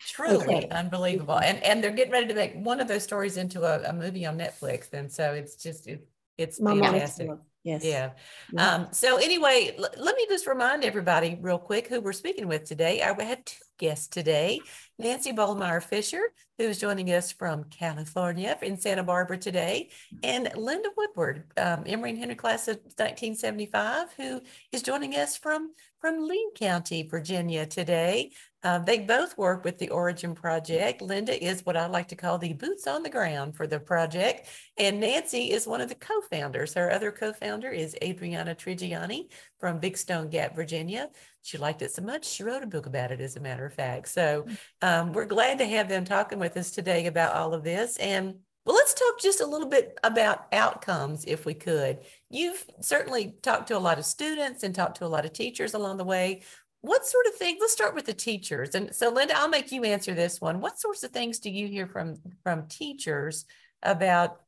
Truly 0.01 0.57
okay. 0.57 0.69
unbelievable. 0.71 1.39
And 1.39 1.63
and 1.63 1.85
they're 1.85 1.91
getting 1.91 2.13
ready 2.13 2.27
to 2.29 2.35
make 2.35 2.55
one 2.55 2.81
of 2.81 2.89
those 2.89 3.03
stories 3.03 3.37
into 3.37 3.63
a, 3.65 3.91
a 3.91 3.93
movie 3.93 4.25
on 4.25 4.39
Netflix. 4.39 4.93
And 4.95 5.13
so 5.13 5.35
it's 5.35 5.57
just 5.57 5.87
it, 5.87 6.09
it's 6.39 6.59
My 6.59 6.79
fantastic. 6.79 7.31
Yes. 7.63 7.85
Yeah. 7.85 8.13
yeah. 8.53 8.75
Um, 8.75 8.89
so 8.93 9.19
anyway, 9.19 9.75
l- 9.79 9.91
let 9.99 10.17
me 10.17 10.27
just 10.29 10.47
remind 10.47 10.85
everybody 10.85 11.39
real 11.41 11.59
quick 11.59 11.89
who 11.89 12.01
we're 12.01 12.13
speaking 12.13 12.49
with 12.49 12.65
today. 12.65 13.03
I 13.03 13.23
had 13.23 13.45
two 13.45 13.57
guests 13.79 14.09
today. 14.09 14.61
Nancy 14.99 15.33
Bolmeier 15.33 15.83
Fisher, 15.83 16.23
who's 16.59 16.79
joining 16.79 17.09
us 17.09 17.33
from 17.33 17.65
California 17.65 18.57
in 18.63 18.79
Santa 18.79 19.03
Barbara 19.03 19.39
today, 19.39 19.91
and 20.23 20.51
Linda 20.55 20.91
Woodward, 20.97 21.45
um, 21.57 21.85
Emory 21.87 22.11
and 22.11 22.19
Henry 22.19 22.35
class 22.35 22.69
of 22.69 22.77
1975, 22.77 24.09
who 24.17 24.41
is 24.73 24.83
joining 24.83 25.15
us 25.15 25.37
from, 25.37 25.73
from 26.01 26.27
Lee 26.27 26.51
County, 26.55 27.03
Virginia 27.03 27.67
today. 27.67 28.31
Uh, 28.63 28.79
they 28.79 28.99
both 28.99 29.37
work 29.39 29.65
with 29.65 29.79
the 29.79 29.91
Origin 29.91 30.35
Project. 30.35 31.01
Linda 31.01 31.43
is 31.43 31.65
what 31.65 31.77
I 31.77 31.87
like 31.87 32.09
to 32.09 32.17
call 32.17 32.39
the 32.39 32.53
boots 32.53 32.87
on 32.87 33.03
the 33.03 33.11
ground 33.11 33.57
for 33.57 33.67
the 33.67 33.81
project. 33.81 34.49
And 34.77 35.01
Nancy 35.01 35.51
is 35.51 35.67
one 35.67 35.81
of 35.81 35.89
the 35.89 35.95
co 35.95 36.21
founders. 36.31 36.75
Her 36.75 36.91
other 36.91 37.13
co 37.13 37.33
founder 37.33 37.71
is 37.71 37.97
Adriana 38.03 38.55
Trigiani 38.55 39.31
from 39.59 39.79
Big 39.79 39.97
Stone 39.97 40.29
Gap, 40.29 40.55
Virginia. 40.55 41.09
She 41.43 41.59
liked 41.59 41.83
it 41.83 41.93
so 41.93 42.03
much, 42.03 42.27
she 42.27 42.43
wrote 42.43 42.63
a 42.63 42.67
book 42.67 42.87
about 42.87 43.13
it, 43.13 43.21
as 43.21 43.37
a 43.37 43.41
matter 43.41 43.65
of 43.65 43.73
fact. 43.73 44.09
So 44.09 44.47
um, 44.83 45.13
we're 45.13 45.25
glad 45.25 45.59
to 45.59 45.67
have 45.67 45.89
them 45.89 46.05
talking 46.05 46.39
with 46.39 46.57
us 46.57 46.71
today 46.71 47.07
about 47.07 47.35
all 47.35 47.55
of 47.55 47.65
this. 47.65 47.97
And 47.97 48.37
well, 48.67 48.77
let's 48.77 48.93
talk 48.93 49.19
just 49.21 49.41
a 49.41 49.47
little 49.47 49.69
bit 49.69 49.99
about 50.05 50.47
outcomes, 50.53 51.25
if 51.25 51.47
we 51.47 51.55
could. 51.55 52.01
You've 52.29 52.63
certainly 52.81 53.35
talked 53.43 53.69
to 53.69 53.77
a 53.77 53.79
lot 53.79 53.99
of 53.99 54.05
students 54.05 54.63
and 54.63 54.75
talked 54.75 54.99
to 54.99 55.07
a 55.07 55.09
lot 55.09 55.25
of 55.25 55.33
teachers 55.33 55.73
along 55.73 55.97
the 55.97 56.05
way. 56.05 56.43
What 56.83 57.07
sort 57.07 57.27
of 57.27 57.35
things 57.35 57.59
let's 57.61 57.73
start 57.73 57.95
with 57.95 58.05
the 58.05 58.15
teachers. 58.15 58.75
And 58.75 58.95
so 58.95 59.11
linda 59.11 59.37
i'll 59.37 59.49
make 59.49 59.73
you 59.73 59.85
answer 59.85 60.15
this 60.15 60.41
one. 60.41 60.61
What 60.61 60.79
sorts 60.79 61.03
of 61.03 61.11
things 61.11 61.39
do 61.39 61.51
you 61.51 61.69
hear 61.69 61.87
from 61.87 62.17
from 62.43 62.69
teachers 62.69 63.45
about 63.83 64.41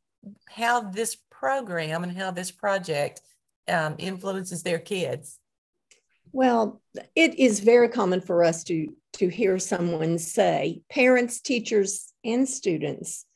how 0.48 0.80
this 0.80 1.16
program 1.30 2.04
and 2.04 2.16
how 2.16 2.30
this 2.30 2.50
project 2.50 3.20
um, 3.68 3.96
influences 3.98 4.62
their 4.62 4.78
kids? 4.78 5.38
Well 6.32 6.82
it 7.14 7.38
is 7.38 7.60
very 7.60 7.88
common 7.88 8.20
for 8.20 8.44
us 8.44 8.64
to 8.64 8.94
to 9.14 9.28
hear 9.28 9.58
someone 9.58 10.18
say 10.18 10.82
parents 10.90 11.40
teachers 11.40 12.12
and 12.24 12.48
students 12.48 13.26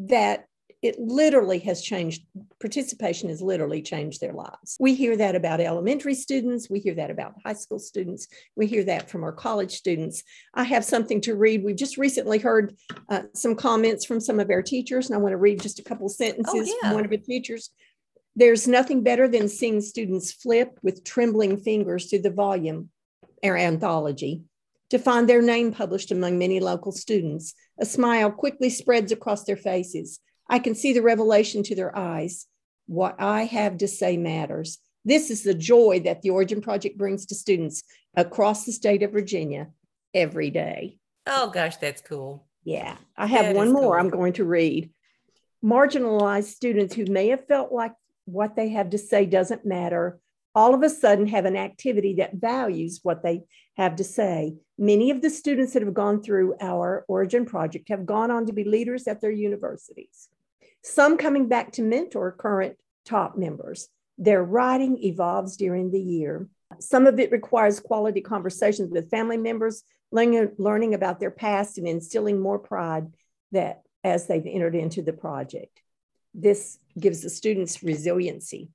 that 0.00 0.46
it 0.82 0.98
literally 0.98 1.58
has 1.58 1.82
changed 1.82 2.24
participation 2.58 3.28
has 3.28 3.42
literally 3.42 3.82
changed 3.82 4.20
their 4.20 4.32
lives 4.32 4.76
we 4.80 4.94
hear 4.94 5.16
that 5.16 5.36
about 5.36 5.60
elementary 5.60 6.14
students 6.14 6.70
we 6.70 6.80
hear 6.80 6.94
that 6.94 7.10
about 7.10 7.34
high 7.44 7.52
school 7.52 7.78
students 7.78 8.26
we 8.56 8.66
hear 8.66 8.82
that 8.82 9.10
from 9.10 9.22
our 9.22 9.32
college 9.32 9.72
students 9.72 10.22
i 10.54 10.64
have 10.64 10.84
something 10.84 11.20
to 11.20 11.34
read 11.34 11.62
we've 11.62 11.76
just 11.76 11.98
recently 11.98 12.38
heard 12.38 12.74
uh, 13.10 13.22
some 13.34 13.54
comments 13.54 14.06
from 14.06 14.20
some 14.20 14.40
of 14.40 14.50
our 14.50 14.62
teachers 14.62 15.08
and 15.08 15.16
i 15.16 15.20
want 15.20 15.32
to 15.32 15.36
read 15.36 15.60
just 15.60 15.78
a 15.78 15.84
couple 15.84 16.08
sentences 16.08 16.70
oh, 16.70 16.78
yeah. 16.82 16.88
from 16.88 16.94
one 16.94 17.04
of 17.04 17.10
the 17.10 17.18
teachers 17.18 17.70
there's 18.36 18.66
nothing 18.66 19.02
better 19.02 19.28
than 19.28 19.48
seeing 19.48 19.80
students 19.80 20.32
flip 20.32 20.78
with 20.82 21.04
trembling 21.04 21.58
fingers 21.58 22.08
through 22.08 22.22
the 22.22 22.30
volume 22.30 22.88
our 23.44 23.56
anthology 23.56 24.42
to 24.90 24.98
find 24.98 25.28
their 25.28 25.40
name 25.40 25.72
published 25.72 26.10
among 26.10 26.38
many 26.38 26.60
local 26.60 26.92
students. 26.92 27.54
A 27.80 27.86
smile 27.86 28.30
quickly 28.30 28.68
spreads 28.68 29.10
across 29.10 29.44
their 29.44 29.56
faces. 29.56 30.20
I 30.48 30.58
can 30.58 30.74
see 30.74 30.92
the 30.92 31.02
revelation 31.02 31.62
to 31.64 31.74
their 31.74 31.96
eyes. 31.96 32.46
What 32.86 33.16
I 33.18 33.44
have 33.44 33.78
to 33.78 33.88
say 33.88 34.16
matters. 34.16 34.78
This 35.04 35.30
is 35.30 35.42
the 35.42 35.54
joy 35.54 36.00
that 36.04 36.20
the 36.20 36.30
Origin 36.30 36.60
Project 36.60 36.98
brings 36.98 37.24
to 37.26 37.34
students 37.34 37.82
across 38.14 38.66
the 38.66 38.72
state 38.72 39.02
of 39.02 39.12
Virginia 39.12 39.68
every 40.12 40.50
day. 40.50 40.98
Oh, 41.26 41.48
gosh, 41.48 41.76
that's 41.78 42.02
cool. 42.02 42.46
Yeah, 42.64 42.96
I 43.16 43.26
have 43.26 43.46
that 43.46 43.56
one 43.56 43.72
more 43.72 43.82
cool. 43.82 43.92
I'm 43.92 44.10
going 44.10 44.34
to 44.34 44.44
read. 44.44 44.90
Marginalized 45.64 46.44
students 46.44 46.94
who 46.94 47.06
may 47.06 47.28
have 47.28 47.46
felt 47.46 47.72
like 47.72 47.92
what 48.26 48.56
they 48.56 48.70
have 48.70 48.90
to 48.90 48.98
say 48.98 49.24
doesn't 49.24 49.64
matter 49.64 50.18
all 50.54 50.74
of 50.74 50.82
a 50.82 50.90
sudden 50.90 51.26
have 51.26 51.44
an 51.44 51.56
activity 51.56 52.14
that 52.14 52.34
values 52.34 53.00
what 53.02 53.22
they 53.22 53.42
have 53.76 53.96
to 53.96 54.04
say. 54.04 54.54
Many 54.78 55.10
of 55.10 55.22
the 55.22 55.30
students 55.30 55.72
that 55.72 55.82
have 55.82 55.94
gone 55.94 56.22
through 56.22 56.54
our 56.60 57.04
Origin 57.08 57.46
Project 57.46 57.88
have 57.88 58.06
gone 58.06 58.30
on 58.30 58.46
to 58.46 58.52
be 58.52 58.64
leaders 58.64 59.06
at 59.06 59.20
their 59.20 59.30
universities 59.30 60.28
some 60.82 61.18
coming 61.18 61.48
back 61.48 61.72
to 61.72 61.82
mentor 61.82 62.32
current 62.32 62.76
top 63.04 63.36
members. 63.36 63.88
Their 64.18 64.42
writing 64.42 65.02
evolves 65.02 65.56
during 65.56 65.90
the 65.90 66.00
year. 66.00 66.48
Some 66.78 67.06
of 67.06 67.18
it 67.18 67.32
requires 67.32 67.80
quality 67.80 68.20
conversations 68.20 68.90
with 68.90 69.10
family 69.10 69.36
members, 69.36 69.82
learning, 70.12 70.94
about 70.94 71.20
their 71.20 71.30
past 71.30 71.78
and 71.78 71.86
instilling 71.88 72.40
more 72.40 72.58
pride 72.58 73.08
that 73.52 73.82
as 74.04 74.26
they've 74.26 74.46
entered 74.46 74.74
into 74.74 75.02
the 75.02 75.12
project. 75.12 75.82
This 76.34 76.78
gives 76.98 77.22
the 77.22 77.30
students 77.30 77.82
resiliency. 77.82 78.68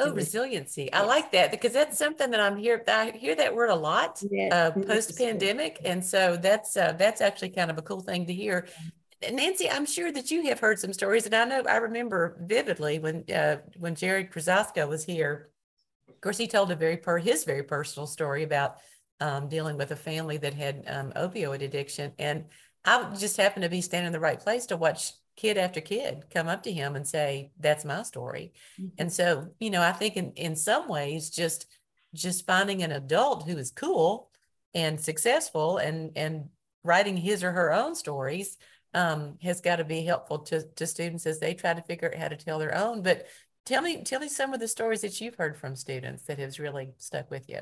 Oh, 0.00 0.12
resiliency. 0.12 0.92
I 0.92 1.02
like 1.02 1.32
that 1.32 1.50
because 1.50 1.72
that's 1.72 1.98
something 1.98 2.30
that 2.30 2.40
I'm 2.40 2.56
here. 2.56 2.82
I 2.86 3.10
hear 3.10 3.34
that 3.36 3.54
word 3.54 3.70
a 3.70 3.74
lot 3.74 4.22
uh, 4.52 4.70
post 4.70 5.18
pandemic. 5.18 5.80
And 5.84 6.04
so 6.04 6.36
that's, 6.36 6.76
uh, 6.76 6.92
that's 6.92 7.20
actually 7.20 7.50
kind 7.50 7.70
of 7.70 7.78
a 7.78 7.82
cool 7.82 8.00
thing 8.00 8.26
to 8.26 8.32
hear. 8.32 8.66
Nancy, 9.32 9.68
I'm 9.68 9.86
sure 9.86 10.12
that 10.12 10.30
you 10.30 10.44
have 10.44 10.60
heard 10.60 10.78
some 10.78 10.92
stories, 10.92 11.26
and 11.26 11.34
I 11.34 11.44
know 11.44 11.62
I 11.68 11.78
remember 11.78 12.36
vividly 12.40 13.00
when 13.00 13.24
uh, 13.34 13.56
when 13.76 13.96
Jared 13.96 14.30
Krasowska 14.30 14.88
was 14.88 15.04
here. 15.04 15.50
Of 16.08 16.20
course, 16.20 16.38
he 16.38 16.46
told 16.46 16.70
a 16.70 16.76
very 16.76 16.96
per 16.96 17.18
his 17.18 17.44
very 17.44 17.64
personal 17.64 18.06
story 18.06 18.44
about 18.44 18.76
um, 19.20 19.48
dealing 19.48 19.76
with 19.76 19.90
a 19.90 19.96
family 19.96 20.36
that 20.38 20.54
had 20.54 20.84
um, 20.86 21.12
opioid 21.16 21.62
addiction. 21.62 22.12
And 22.18 22.44
I 22.84 23.12
just 23.18 23.36
happened 23.36 23.64
to 23.64 23.68
be 23.68 23.80
standing 23.80 24.06
in 24.06 24.12
the 24.12 24.20
right 24.20 24.38
place 24.38 24.66
to 24.66 24.76
watch 24.76 25.12
kid 25.38 25.56
after 25.56 25.80
kid 25.80 26.24
come 26.34 26.48
up 26.48 26.64
to 26.64 26.72
him 26.72 26.96
and 26.96 27.06
say, 27.06 27.52
That's 27.58 27.84
my 27.84 28.02
story. 28.02 28.52
Mm-hmm. 28.78 28.88
And 28.98 29.12
so, 29.12 29.48
you 29.60 29.70
know, 29.70 29.80
I 29.80 29.92
think 29.92 30.16
in, 30.16 30.32
in 30.32 30.56
some 30.56 30.88
ways, 30.88 31.30
just 31.30 31.66
just 32.14 32.46
finding 32.46 32.82
an 32.82 32.92
adult 32.92 33.46
who 33.46 33.56
is 33.56 33.70
cool 33.70 34.30
and 34.74 35.00
successful 35.00 35.78
and 35.78 36.12
and 36.16 36.48
writing 36.84 37.16
his 37.16 37.44
or 37.44 37.52
her 37.52 37.72
own 37.72 37.94
stories 37.94 38.56
um, 38.94 39.36
has 39.42 39.60
got 39.60 39.76
to 39.76 39.84
be 39.84 40.04
helpful 40.04 40.40
to, 40.40 40.62
to 40.76 40.86
students 40.86 41.26
as 41.26 41.38
they 41.38 41.54
try 41.54 41.74
to 41.74 41.82
figure 41.82 42.08
out 42.08 42.20
how 42.20 42.28
to 42.28 42.36
tell 42.36 42.58
their 42.58 42.76
own. 42.76 43.02
But 43.02 43.26
tell 43.66 43.82
me, 43.82 44.02
tell 44.02 44.20
me 44.20 44.28
some 44.28 44.54
of 44.54 44.60
the 44.60 44.68
stories 44.68 45.02
that 45.02 45.20
you've 45.20 45.34
heard 45.34 45.56
from 45.56 45.76
students 45.76 46.24
that 46.24 46.38
has 46.38 46.58
really 46.58 46.90
stuck 46.96 47.30
with 47.30 47.48
you. 47.48 47.60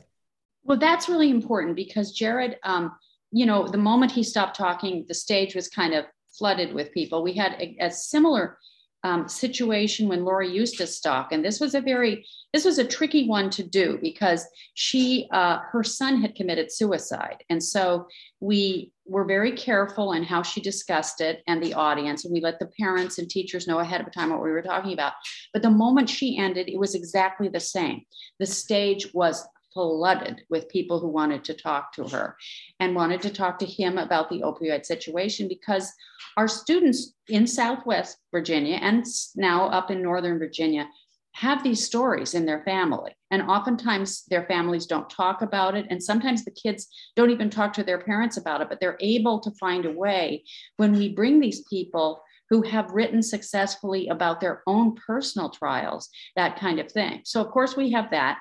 Well, 0.62 0.78
that's 0.78 1.08
really 1.08 1.30
important 1.30 1.76
because 1.76 2.12
Jared, 2.12 2.58
um, 2.62 2.92
you 3.32 3.46
know, 3.46 3.66
the 3.66 3.78
moment 3.78 4.12
he 4.12 4.22
stopped 4.22 4.56
talking, 4.56 5.04
the 5.08 5.14
stage 5.14 5.54
was 5.54 5.68
kind 5.68 5.94
of 5.94 6.06
flooded 6.38 6.72
with 6.72 6.92
people. 6.92 7.22
We 7.22 7.34
had 7.34 7.52
a, 7.60 7.76
a 7.80 7.90
similar 7.90 8.58
um, 9.04 9.28
situation 9.28 10.08
when 10.08 10.24
Laura 10.24 10.48
Eustace 10.48 10.98
talked, 11.00 11.32
and 11.32 11.44
this 11.44 11.60
was 11.60 11.74
a 11.74 11.80
very, 11.80 12.26
this 12.52 12.64
was 12.64 12.78
a 12.78 12.84
tricky 12.84 13.28
one 13.28 13.50
to 13.50 13.62
do 13.62 13.98
because 14.02 14.44
she, 14.74 15.28
uh, 15.32 15.58
her 15.70 15.84
son 15.84 16.20
had 16.20 16.34
committed 16.34 16.72
suicide, 16.72 17.44
and 17.48 17.62
so 17.62 18.08
we 18.40 18.90
were 19.04 19.24
very 19.24 19.52
careful 19.52 20.12
in 20.12 20.24
how 20.24 20.42
she 20.42 20.60
discussed 20.60 21.20
it 21.20 21.42
and 21.46 21.62
the 21.62 21.74
audience, 21.74 22.24
and 22.24 22.32
we 22.32 22.40
let 22.40 22.58
the 22.58 22.70
parents 22.80 23.18
and 23.18 23.30
teachers 23.30 23.68
know 23.68 23.78
ahead 23.78 24.00
of 24.00 24.12
time 24.12 24.30
what 24.30 24.42
we 24.42 24.50
were 24.50 24.62
talking 24.62 24.92
about. 24.92 25.12
But 25.52 25.62
the 25.62 25.70
moment 25.70 26.10
she 26.10 26.36
ended, 26.36 26.68
it 26.68 26.78
was 26.78 26.96
exactly 26.96 27.48
the 27.48 27.60
same. 27.60 28.02
The 28.40 28.46
stage 28.46 29.14
was 29.14 29.46
flooded 29.76 30.40
with 30.48 30.70
people 30.70 30.98
who 30.98 31.08
wanted 31.08 31.44
to 31.44 31.52
talk 31.52 31.92
to 31.92 32.08
her 32.08 32.34
and 32.80 32.96
wanted 32.96 33.20
to 33.20 33.30
talk 33.30 33.58
to 33.58 33.66
him 33.66 33.98
about 33.98 34.30
the 34.30 34.40
opioid 34.40 34.86
situation 34.86 35.48
because 35.48 35.92
our 36.38 36.48
students 36.48 37.12
in 37.28 37.46
Southwest 37.46 38.16
Virginia 38.32 38.76
and 38.76 39.04
now 39.34 39.68
up 39.68 39.90
in 39.90 40.00
Northern 40.02 40.38
Virginia 40.38 40.88
have 41.34 41.62
these 41.62 41.84
stories 41.84 42.32
in 42.32 42.46
their 42.46 42.62
family. 42.64 43.14
And 43.30 43.42
oftentimes 43.42 44.24
their 44.30 44.46
families 44.46 44.86
don't 44.86 45.10
talk 45.10 45.42
about 45.42 45.76
it. 45.76 45.84
And 45.90 46.02
sometimes 46.02 46.42
the 46.42 46.50
kids 46.50 46.88
don't 47.14 47.30
even 47.30 47.50
talk 47.50 47.74
to 47.74 47.84
their 47.84 47.98
parents 47.98 48.38
about 48.38 48.62
it, 48.62 48.70
but 48.70 48.80
they're 48.80 48.96
able 49.00 49.40
to 49.40 49.50
find 49.60 49.84
a 49.84 49.92
way 49.92 50.44
when 50.78 50.92
we 50.92 51.14
bring 51.14 51.38
these 51.38 51.62
people 51.68 52.22
who 52.48 52.62
have 52.62 52.92
written 52.92 53.22
successfully 53.22 54.08
about 54.08 54.40
their 54.40 54.62
own 54.66 54.94
personal 54.94 55.50
trials, 55.50 56.08
that 56.36 56.58
kind 56.58 56.78
of 56.78 56.90
thing. 56.90 57.20
So, 57.24 57.42
of 57.42 57.50
course, 57.50 57.76
we 57.76 57.90
have 57.90 58.10
that. 58.12 58.38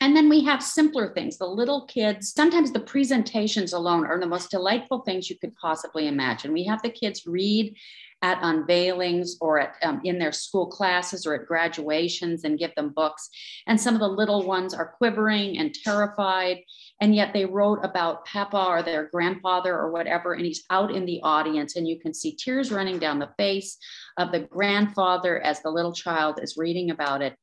And 0.00 0.16
then 0.16 0.28
we 0.28 0.42
have 0.44 0.62
simpler 0.62 1.12
things. 1.12 1.38
The 1.38 1.46
little 1.46 1.86
kids, 1.86 2.32
sometimes 2.32 2.72
the 2.72 2.80
presentations 2.80 3.72
alone 3.72 4.06
are 4.06 4.18
the 4.18 4.26
most 4.26 4.50
delightful 4.50 5.00
things 5.00 5.30
you 5.30 5.36
could 5.36 5.54
possibly 5.56 6.08
imagine. 6.08 6.52
We 6.52 6.64
have 6.64 6.82
the 6.82 6.90
kids 6.90 7.26
read 7.26 7.76
at 8.22 8.40
unveilings 8.40 9.32
or 9.40 9.58
at, 9.58 9.74
um, 9.82 10.00
in 10.04 10.18
their 10.18 10.32
school 10.32 10.66
classes 10.66 11.26
or 11.26 11.34
at 11.34 11.46
graduations 11.46 12.44
and 12.44 12.58
give 12.58 12.74
them 12.76 12.92
books. 12.94 13.28
And 13.66 13.80
some 13.80 13.94
of 13.94 14.00
the 14.00 14.08
little 14.08 14.44
ones 14.44 14.72
are 14.72 14.94
quivering 14.96 15.58
and 15.58 15.74
terrified. 15.74 16.58
And 17.00 17.16
yet 17.16 17.32
they 17.32 17.44
wrote 17.44 17.80
about 17.82 18.24
Papa 18.24 18.64
or 18.64 18.82
their 18.82 19.08
grandfather 19.12 19.76
or 19.76 19.90
whatever, 19.90 20.34
and 20.34 20.46
he's 20.46 20.62
out 20.70 20.94
in 20.94 21.04
the 21.04 21.20
audience, 21.24 21.74
and 21.74 21.88
you 21.88 21.98
can 21.98 22.14
see 22.14 22.36
tears 22.36 22.70
running 22.70 23.00
down 23.00 23.18
the 23.18 23.34
face 23.36 23.76
of 24.18 24.30
the 24.30 24.40
grandfather 24.40 25.40
as 25.40 25.60
the 25.62 25.70
little 25.70 25.92
child 25.92 26.38
is 26.40 26.56
reading 26.56 26.90
about 26.90 27.20
it. 27.20 27.36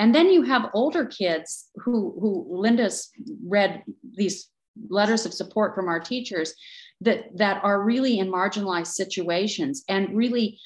And 0.00 0.12
then 0.12 0.30
you 0.30 0.42
have 0.42 0.70
older 0.74 1.06
kids 1.06 1.70
who, 1.76 2.16
who 2.20 2.46
Linda's 2.50 3.10
read 3.46 3.84
these 4.16 4.48
letters 4.88 5.24
of 5.24 5.32
support 5.32 5.76
from 5.76 5.86
our 5.86 6.00
teachers 6.00 6.54
that, 7.00 7.36
that 7.36 7.62
are 7.62 7.82
really 7.82 8.18
in 8.18 8.30
marginalized 8.30 8.88
situations. 8.88 9.84
And 9.88 10.16
really, 10.16 10.58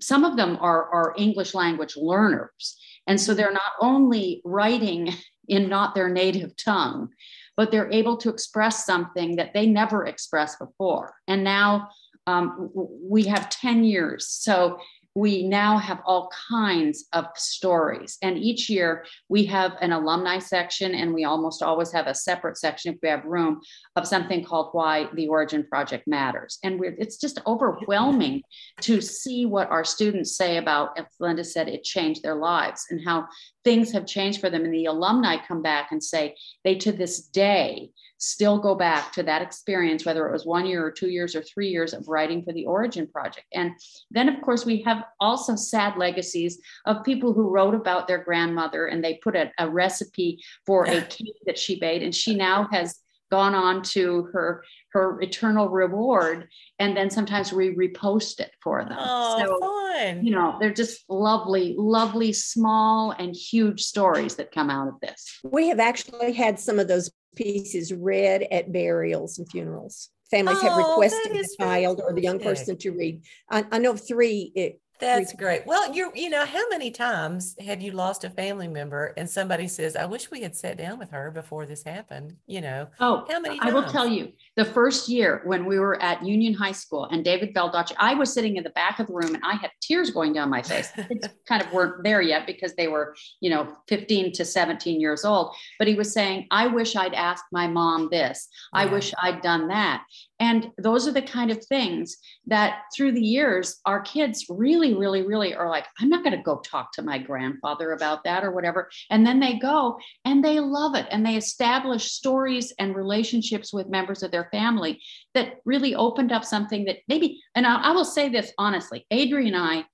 some 0.00 0.24
of 0.24 0.36
them 0.36 0.58
are, 0.60 0.88
are 0.90 1.14
English 1.16 1.54
language 1.54 1.96
learners. 1.96 2.76
And 3.06 3.20
so 3.20 3.34
they're 3.34 3.52
not 3.52 3.72
only 3.80 4.40
writing 4.44 5.12
in 5.48 5.68
not 5.68 5.94
their 5.94 6.08
native 6.08 6.56
tongue, 6.56 7.10
but 7.56 7.70
they're 7.70 7.92
able 7.92 8.16
to 8.16 8.30
express 8.30 8.86
something 8.86 9.36
that 9.36 9.52
they 9.52 9.66
never 9.66 10.06
expressed 10.06 10.58
before. 10.58 11.14
And 11.28 11.44
now 11.44 11.88
um, 12.26 12.70
we 12.74 13.24
have 13.24 13.50
10 13.50 13.84
years. 13.84 14.26
So 14.26 14.78
we 15.14 15.46
now 15.46 15.78
have 15.78 16.00
all 16.04 16.30
kinds 16.50 17.06
of 17.12 17.26
stories. 17.36 18.18
And 18.22 18.36
each 18.36 18.68
year 18.68 19.04
we 19.28 19.44
have 19.46 19.76
an 19.80 19.92
alumni 19.92 20.38
section, 20.38 20.94
and 20.94 21.14
we 21.14 21.24
almost 21.24 21.62
always 21.62 21.92
have 21.92 22.08
a 22.08 22.14
separate 22.14 22.58
section 22.58 22.94
if 22.94 23.00
we 23.02 23.08
have 23.08 23.24
room 23.24 23.60
of 23.94 24.08
something 24.08 24.44
called 24.44 24.70
Why 24.72 25.08
the 25.14 25.28
Origin 25.28 25.64
Project 25.64 26.08
Matters. 26.08 26.58
And 26.64 26.80
it's 26.98 27.16
just 27.16 27.40
overwhelming 27.46 28.42
to 28.80 29.00
see 29.00 29.46
what 29.46 29.70
our 29.70 29.84
students 29.84 30.36
say 30.36 30.56
about, 30.56 30.98
as 30.98 31.06
Linda 31.20 31.44
said, 31.44 31.68
it 31.68 31.84
changed 31.84 32.22
their 32.22 32.34
lives 32.34 32.86
and 32.90 33.00
how 33.04 33.28
things 33.64 33.92
have 33.92 34.06
changed 34.06 34.40
for 34.40 34.50
them. 34.50 34.64
And 34.64 34.72
the 34.72 34.86
alumni 34.86 35.36
come 35.36 35.62
back 35.62 35.90
and 35.90 36.02
say 36.02 36.36
they 36.62 36.76
to 36.76 36.92
this 36.92 37.22
day 37.22 37.90
still 38.18 38.58
go 38.58 38.74
back 38.74 39.12
to 39.12 39.22
that 39.22 39.42
experience, 39.42 40.04
whether 40.04 40.26
it 40.26 40.32
was 40.32 40.46
one 40.46 40.64
year 40.64 40.84
or 40.84 40.90
two 40.90 41.10
years 41.10 41.34
or 41.34 41.42
three 41.42 41.68
years 41.68 41.92
of 41.92 42.08
writing 42.08 42.42
for 42.42 42.52
the 42.52 42.64
Origin 42.64 43.06
Project. 43.06 43.46
And 43.52 43.72
then, 44.10 44.28
of 44.28 44.40
course, 44.40 44.64
we 44.64 44.82
have 44.82 45.04
also 45.20 45.56
sad 45.56 45.98
legacies 45.98 46.60
of 46.86 47.04
people 47.04 47.32
who 47.32 47.50
wrote 47.50 47.74
about 47.74 48.06
their 48.06 48.22
grandmother 48.22 48.86
and 48.86 49.02
they 49.02 49.14
put 49.22 49.36
a, 49.36 49.50
a 49.58 49.68
recipe 49.68 50.42
for 50.64 50.84
a 50.84 51.02
cake 51.02 51.36
that 51.46 51.58
she 51.58 51.78
made, 51.80 52.02
and 52.02 52.14
she 52.14 52.34
now 52.34 52.68
has 52.70 53.00
gone 53.30 53.54
on 53.54 53.82
to 53.82 54.24
her 54.32 54.64
her 54.92 55.20
eternal 55.20 55.68
reward 55.68 56.48
and 56.78 56.96
then 56.96 57.10
sometimes 57.10 57.52
we 57.52 57.74
repost 57.74 58.38
it 58.40 58.52
for 58.62 58.84
them 58.84 58.96
oh, 58.98 59.38
so 59.38 59.58
fun. 59.60 60.24
you 60.24 60.30
know 60.30 60.56
they're 60.60 60.72
just 60.72 61.04
lovely 61.08 61.74
lovely 61.76 62.32
small 62.32 63.12
and 63.12 63.34
huge 63.34 63.82
stories 63.82 64.36
that 64.36 64.52
come 64.52 64.70
out 64.70 64.88
of 64.88 64.94
this 65.00 65.40
we 65.42 65.68
have 65.68 65.80
actually 65.80 66.32
had 66.32 66.58
some 66.60 66.78
of 66.78 66.86
those 66.86 67.10
pieces 67.34 67.92
read 67.92 68.46
at 68.50 68.72
burials 68.72 69.38
and 69.38 69.48
funerals. 69.50 70.10
Families 70.30 70.58
oh, 70.62 70.68
have 70.68 70.76
requested 70.76 71.32
the 71.32 71.48
child 71.60 72.00
or 72.04 72.12
the 72.12 72.22
young 72.22 72.40
person 72.40 72.76
to 72.78 72.90
read. 72.90 73.22
I, 73.50 73.64
I 73.70 73.78
know 73.78 73.92
of 73.92 74.06
three 74.06 74.52
it, 74.54 74.80
that's 74.98 75.32
great. 75.34 75.66
Well, 75.66 75.92
you're, 75.94 76.14
you 76.14 76.30
know, 76.30 76.44
how 76.44 76.68
many 76.68 76.90
times 76.90 77.56
have 77.64 77.82
you 77.82 77.92
lost 77.92 78.24
a 78.24 78.30
family 78.30 78.68
member 78.68 79.12
and 79.16 79.28
somebody 79.28 79.68
says, 79.68 79.96
I 79.96 80.06
wish 80.06 80.30
we 80.30 80.40
had 80.42 80.56
sat 80.56 80.78
down 80.78 80.98
with 80.98 81.10
her 81.10 81.30
before 81.30 81.66
this 81.66 81.82
happened? 81.82 82.36
You 82.46 82.60
know, 82.60 82.88
oh, 83.00 83.24
how 83.28 83.40
many 83.40 83.58
times? 83.58 83.70
I 83.70 83.74
will 83.74 83.84
tell 83.84 84.06
you 84.06 84.32
the 84.56 84.64
first 84.64 85.08
year 85.08 85.42
when 85.44 85.64
we 85.64 85.78
were 85.78 86.00
at 86.02 86.24
Union 86.24 86.54
High 86.54 86.72
School 86.72 87.06
and 87.06 87.24
David 87.24 87.54
Baldacci, 87.54 87.92
I 87.98 88.14
was 88.14 88.32
sitting 88.32 88.56
in 88.56 88.64
the 88.64 88.70
back 88.70 88.98
of 89.00 89.08
the 89.08 89.14
room 89.14 89.34
and 89.34 89.44
I 89.44 89.54
had 89.54 89.70
tears 89.80 90.10
going 90.10 90.32
down 90.32 90.50
my 90.50 90.62
face. 90.62 90.90
Kids 91.08 91.28
kind 91.48 91.62
of 91.62 91.72
weren't 91.72 92.02
there 92.04 92.22
yet 92.22 92.46
because 92.46 92.74
they 92.74 92.88
were, 92.88 93.14
you 93.40 93.50
know, 93.50 93.76
15 93.88 94.32
to 94.32 94.44
17 94.44 95.00
years 95.00 95.24
old. 95.24 95.54
But 95.78 95.88
he 95.88 95.94
was 95.94 96.12
saying, 96.12 96.46
I 96.50 96.68
wish 96.68 96.96
I'd 96.96 97.14
asked 97.14 97.44
my 97.52 97.66
mom 97.66 98.08
this. 98.10 98.48
Yeah. 98.72 98.80
I 98.80 98.86
wish 98.86 99.12
I'd 99.20 99.42
done 99.42 99.68
that. 99.68 100.04
And 100.44 100.72
those 100.76 101.08
are 101.08 101.12
the 101.12 101.22
kind 101.22 101.50
of 101.50 101.64
things 101.64 102.18
that 102.48 102.82
through 102.94 103.12
the 103.12 103.22
years, 103.22 103.80
our 103.86 104.02
kids 104.02 104.44
really, 104.50 104.92
really, 104.92 105.22
really 105.22 105.54
are 105.54 105.70
like, 105.70 105.86
I'm 105.98 106.10
not 106.10 106.22
going 106.22 106.36
to 106.36 106.42
go 106.42 106.58
talk 106.58 106.92
to 106.92 107.02
my 107.02 107.16
grandfather 107.16 107.92
about 107.92 108.24
that 108.24 108.44
or 108.44 108.50
whatever. 108.50 108.90
And 109.08 109.26
then 109.26 109.40
they 109.40 109.58
go 109.58 109.98
and 110.26 110.44
they 110.44 110.60
love 110.60 110.96
it 110.96 111.06
and 111.10 111.24
they 111.24 111.36
establish 111.36 112.12
stories 112.12 112.74
and 112.78 112.94
relationships 112.94 113.72
with 113.72 113.88
members 113.88 114.22
of 114.22 114.32
their 114.32 114.50
family 114.52 115.00
that 115.32 115.60
really 115.64 115.94
opened 115.94 116.30
up 116.30 116.44
something 116.44 116.84
that 116.84 116.98
maybe, 117.08 117.42
and 117.54 117.66
I, 117.66 117.76
I 117.76 117.90
will 117.92 118.04
say 118.04 118.28
this 118.28 118.52
honestly, 118.58 119.06
Adrian 119.10 119.54
and 119.54 119.64
I, 119.64 119.86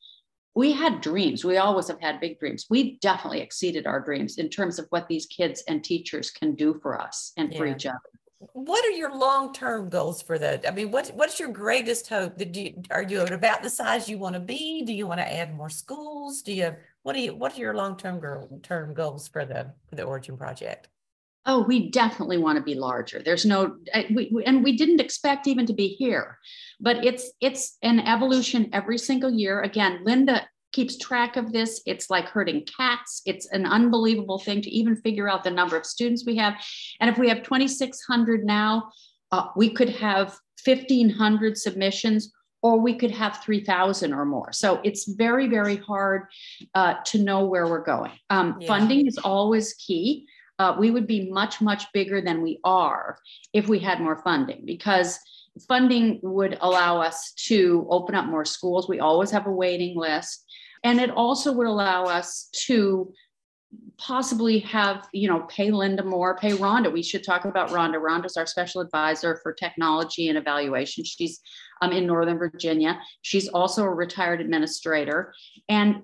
we 0.56 0.72
had 0.72 1.00
dreams. 1.00 1.44
We 1.44 1.58
always 1.58 1.86
have 1.86 2.00
had 2.00 2.18
big 2.18 2.40
dreams. 2.40 2.66
We've 2.68 2.98
definitely 2.98 3.40
exceeded 3.40 3.86
our 3.86 4.00
dreams 4.00 4.36
in 4.36 4.48
terms 4.48 4.80
of 4.80 4.86
what 4.90 5.06
these 5.06 5.26
kids 5.26 5.62
and 5.68 5.84
teachers 5.84 6.32
can 6.32 6.56
do 6.56 6.80
for 6.82 7.00
us 7.00 7.32
and 7.36 7.52
yeah. 7.52 7.58
for 7.58 7.66
each 7.66 7.86
other 7.86 8.00
what 8.53 8.85
are 8.87 8.90
your 8.90 9.14
long-term 9.14 9.90
goals 9.90 10.22
for 10.22 10.38
that? 10.38 10.66
I 10.66 10.70
mean, 10.70 10.90
what 10.90 11.09
what's 11.14 11.38
your 11.38 11.50
greatest 11.50 12.09
hope? 12.09 12.38
That 12.38 12.55
you 12.57 12.83
are 12.90 13.03
you 13.03 13.20
about 13.22 13.62
the 13.62 13.68
size 13.68 14.09
you 14.09 14.18
want 14.18 14.35
to 14.35 14.40
be? 14.40 14.83
Do 14.85 14.94
you 14.94 15.07
want 15.07 15.20
to 15.20 15.33
add 15.33 15.55
more 15.55 15.68
schools? 15.68 16.40
Do 16.40 16.53
you 16.53 16.74
what 17.03 17.12
do 17.12 17.20
you 17.20 17.35
what 17.35 17.55
are 17.57 17.61
your 17.61 17.74
long-term 17.74 18.20
term 18.62 18.94
goals 18.94 19.29
for 19.29 19.44
the 19.44 19.74
for 19.88 19.96
the 19.96 20.05
Origin 20.05 20.38
project? 20.38 20.88
Oh, 21.46 21.62
we 21.62 21.90
definitely 21.90 22.38
want 22.38 22.57
to 22.57 22.62
be 22.62 22.74
larger. 22.74 23.22
There's 23.22 23.46
no, 23.46 23.76
we, 24.14 24.31
and 24.44 24.62
we 24.62 24.76
didn't 24.76 25.00
expect 25.00 25.46
even 25.46 25.64
to 25.66 25.72
be 25.72 25.88
here, 25.88 26.38
but 26.81 27.03
it's 27.05 27.33
it's 27.40 27.79
an 27.83 28.00
evolution 28.00 28.68
every 28.72 28.98
single 28.98 29.31
year. 29.31 29.62
Again, 29.62 30.00
Linda 30.05 30.46
keeps 30.72 30.96
track 30.98 31.37
of 31.37 31.52
this. 31.52 31.83
It's 31.87 32.11
like 32.11 32.26
herding 32.26 32.64
cats. 32.64 33.22
It's 33.26 33.46
an 33.52 33.66
unbelievable 33.66 34.38
thing 34.38 34.62
to 34.62 34.70
even 34.70 34.96
figure 34.96 35.28
out 35.28 35.44
the 35.44 35.50
number 35.50 35.76
of 35.76 35.85
students 35.87 36.24
we 36.26 36.37
have. 36.37 36.54
And 37.00 37.11
if 37.11 37.18
we 37.18 37.28
have 37.28 37.42
2,600 37.42 38.44
now, 38.44 38.90
uh, 39.33 39.48
we 39.56 39.70
could 39.70 39.90
have 39.90 40.38
1,500 40.64 41.56
submissions 41.56 42.33
or 42.62 42.78
we 42.78 42.94
could 42.94 43.11
have 43.11 43.42
3,000 43.42 44.12
or 44.12 44.24
more. 44.26 44.52
So 44.52 44.80
it's 44.85 45.09
very, 45.14 45.48
very 45.48 45.76
hard 45.76 46.24
uh, 46.74 46.94
to 47.06 47.18
know 47.18 47.46
where 47.46 47.66
we're 47.66 47.85
going. 47.85 48.12
Um, 48.28 48.59
yeah. 48.61 48.66
Funding 48.68 49.06
is 49.06 49.18
always 49.18 49.74
key. 49.74 50.26
uh, 50.61 50.76
we 50.78 50.90
would 50.90 51.06
be 51.06 51.30
much, 51.30 51.62
much 51.62 51.90
bigger 51.94 52.20
than 52.20 52.42
we 52.42 52.61
are 52.64 53.16
if 53.54 53.66
we 53.66 53.78
had 53.78 53.98
more 53.98 54.20
funding 54.22 54.62
because 54.66 55.18
funding 55.66 56.20
would 56.22 56.59
allow 56.61 57.00
us 57.00 57.33
to 57.33 57.87
open 57.88 58.14
up 58.14 58.26
more 58.26 58.44
schools. 58.44 58.87
We 58.87 59.00
always 59.00 59.30
have 59.30 59.46
a 59.46 59.52
waiting 59.52 59.96
list. 59.96 60.44
And 60.84 61.00
it 61.00 61.10
also 61.10 61.52
would 61.52 61.66
allow 61.66 62.04
us 62.04 62.48
to 62.66 63.12
possibly 63.98 64.58
have, 64.60 65.06
you 65.12 65.28
know, 65.28 65.40
pay 65.48 65.70
Linda 65.70 66.02
more, 66.02 66.36
pay 66.36 66.52
Rhonda. 66.52 66.92
We 66.92 67.02
should 67.02 67.22
talk 67.22 67.44
about 67.44 67.70
Rhonda. 67.70 68.00
Rhonda's 68.00 68.36
our 68.36 68.46
special 68.46 68.80
advisor 68.80 69.38
for 69.42 69.52
technology 69.52 70.28
and 70.28 70.36
evaluation. 70.36 71.04
She's 71.04 71.40
um, 71.82 71.92
in 71.92 72.06
Northern 72.06 72.38
Virginia. 72.38 72.98
She's 73.22 73.48
also 73.48 73.84
a 73.84 73.94
retired 73.94 74.40
administrator. 74.40 75.32
And 75.68 76.02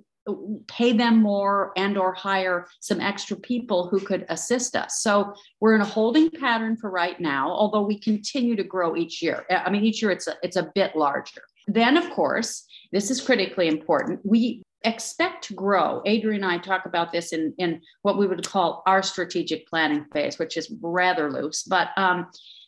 pay 0.66 0.92
them 0.92 1.22
more 1.22 1.72
and 1.76 1.96
or 1.96 2.12
hire 2.12 2.66
some 2.80 3.00
extra 3.00 3.36
people 3.36 3.88
who 3.88 4.00
could 4.00 4.26
assist 4.28 4.74
us 4.74 5.00
so 5.00 5.32
we're 5.60 5.76
in 5.76 5.80
a 5.80 5.84
holding 5.84 6.28
pattern 6.30 6.76
for 6.76 6.90
right 6.90 7.20
now 7.20 7.48
although 7.48 7.82
we 7.82 7.96
continue 7.96 8.56
to 8.56 8.64
grow 8.64 8.96
each 8.96 9.22
year 9.22 9.46
i 9.50 9.70
mean 9.70 9.84
each 9.84 10.02
year 10.02 10.10
it's 10.10 10.26
a, 10.26 10.34
it's 10.42 10.56
a 10.56 10.68
bit 10.74 10.96
larger 10.96 11.42
then 11.68 11.96
of 11.96 12.10
course 12.10 12.65
this 12.92 13.11
is 13.11 13.20
critically 13.20 13.68
important 13.68 14.20
we 14.25 14.62
expect 14.85 15.44
to 15.44 15.55
grow 15.55 16.03
adrian 16.07 16.44
and 16.44 16.53
i 16.53 16.59
talk 16.59 16.87
about 16.87 17.12
this 17.12 17.33
in 17.33 17.55
in 17.59 17.81
what 18.03 18.18
we 18.18 18.27
would 18.27 18.46
call 18.46 18.83
our 18.87 19.03
strategic 19.03 19.66
planning 19.68 20.05
phase 20.12 20.38
which 20.38 20.57
is 20.57 20.72
rather 20.81 21.31
loose 21.31 21.62
but 21.62 21.88
um, 21.96 22.27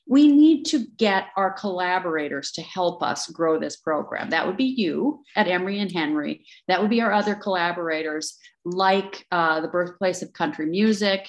we 0.08 0.26
need 0.26 0.64
to 0.64 0.86
get 0.96 1.26
our 1.36 1.52
collaborators 1.52 2.50
to 2.52 2.62
help 2.62 3.02
us 3.02 3.28
grow 3.28 3.60
this 3.60 3.76
program. 3.76 4.30
That 4.30 4.46
would 4.46 4.56
be 4.56 4.64
you 4.64 5.22
at 5.36 5.48
Emory 5.48 5.80
and 5.80 5.92
Henry. 5.92 6.46
That 6.66 6.80
would 6.80 6.88
be 6.88 7.02
our 7.02 7.12
other 7.12 7.34
collaborators, 7.34 8.38
like 8.64 9.26
uh, 9.30 9.60
the 9.60 9.68
Birthplace 9.68 10.22
of 10.22 10.32
Country 10.32 10.64
Music, 10.64 11.28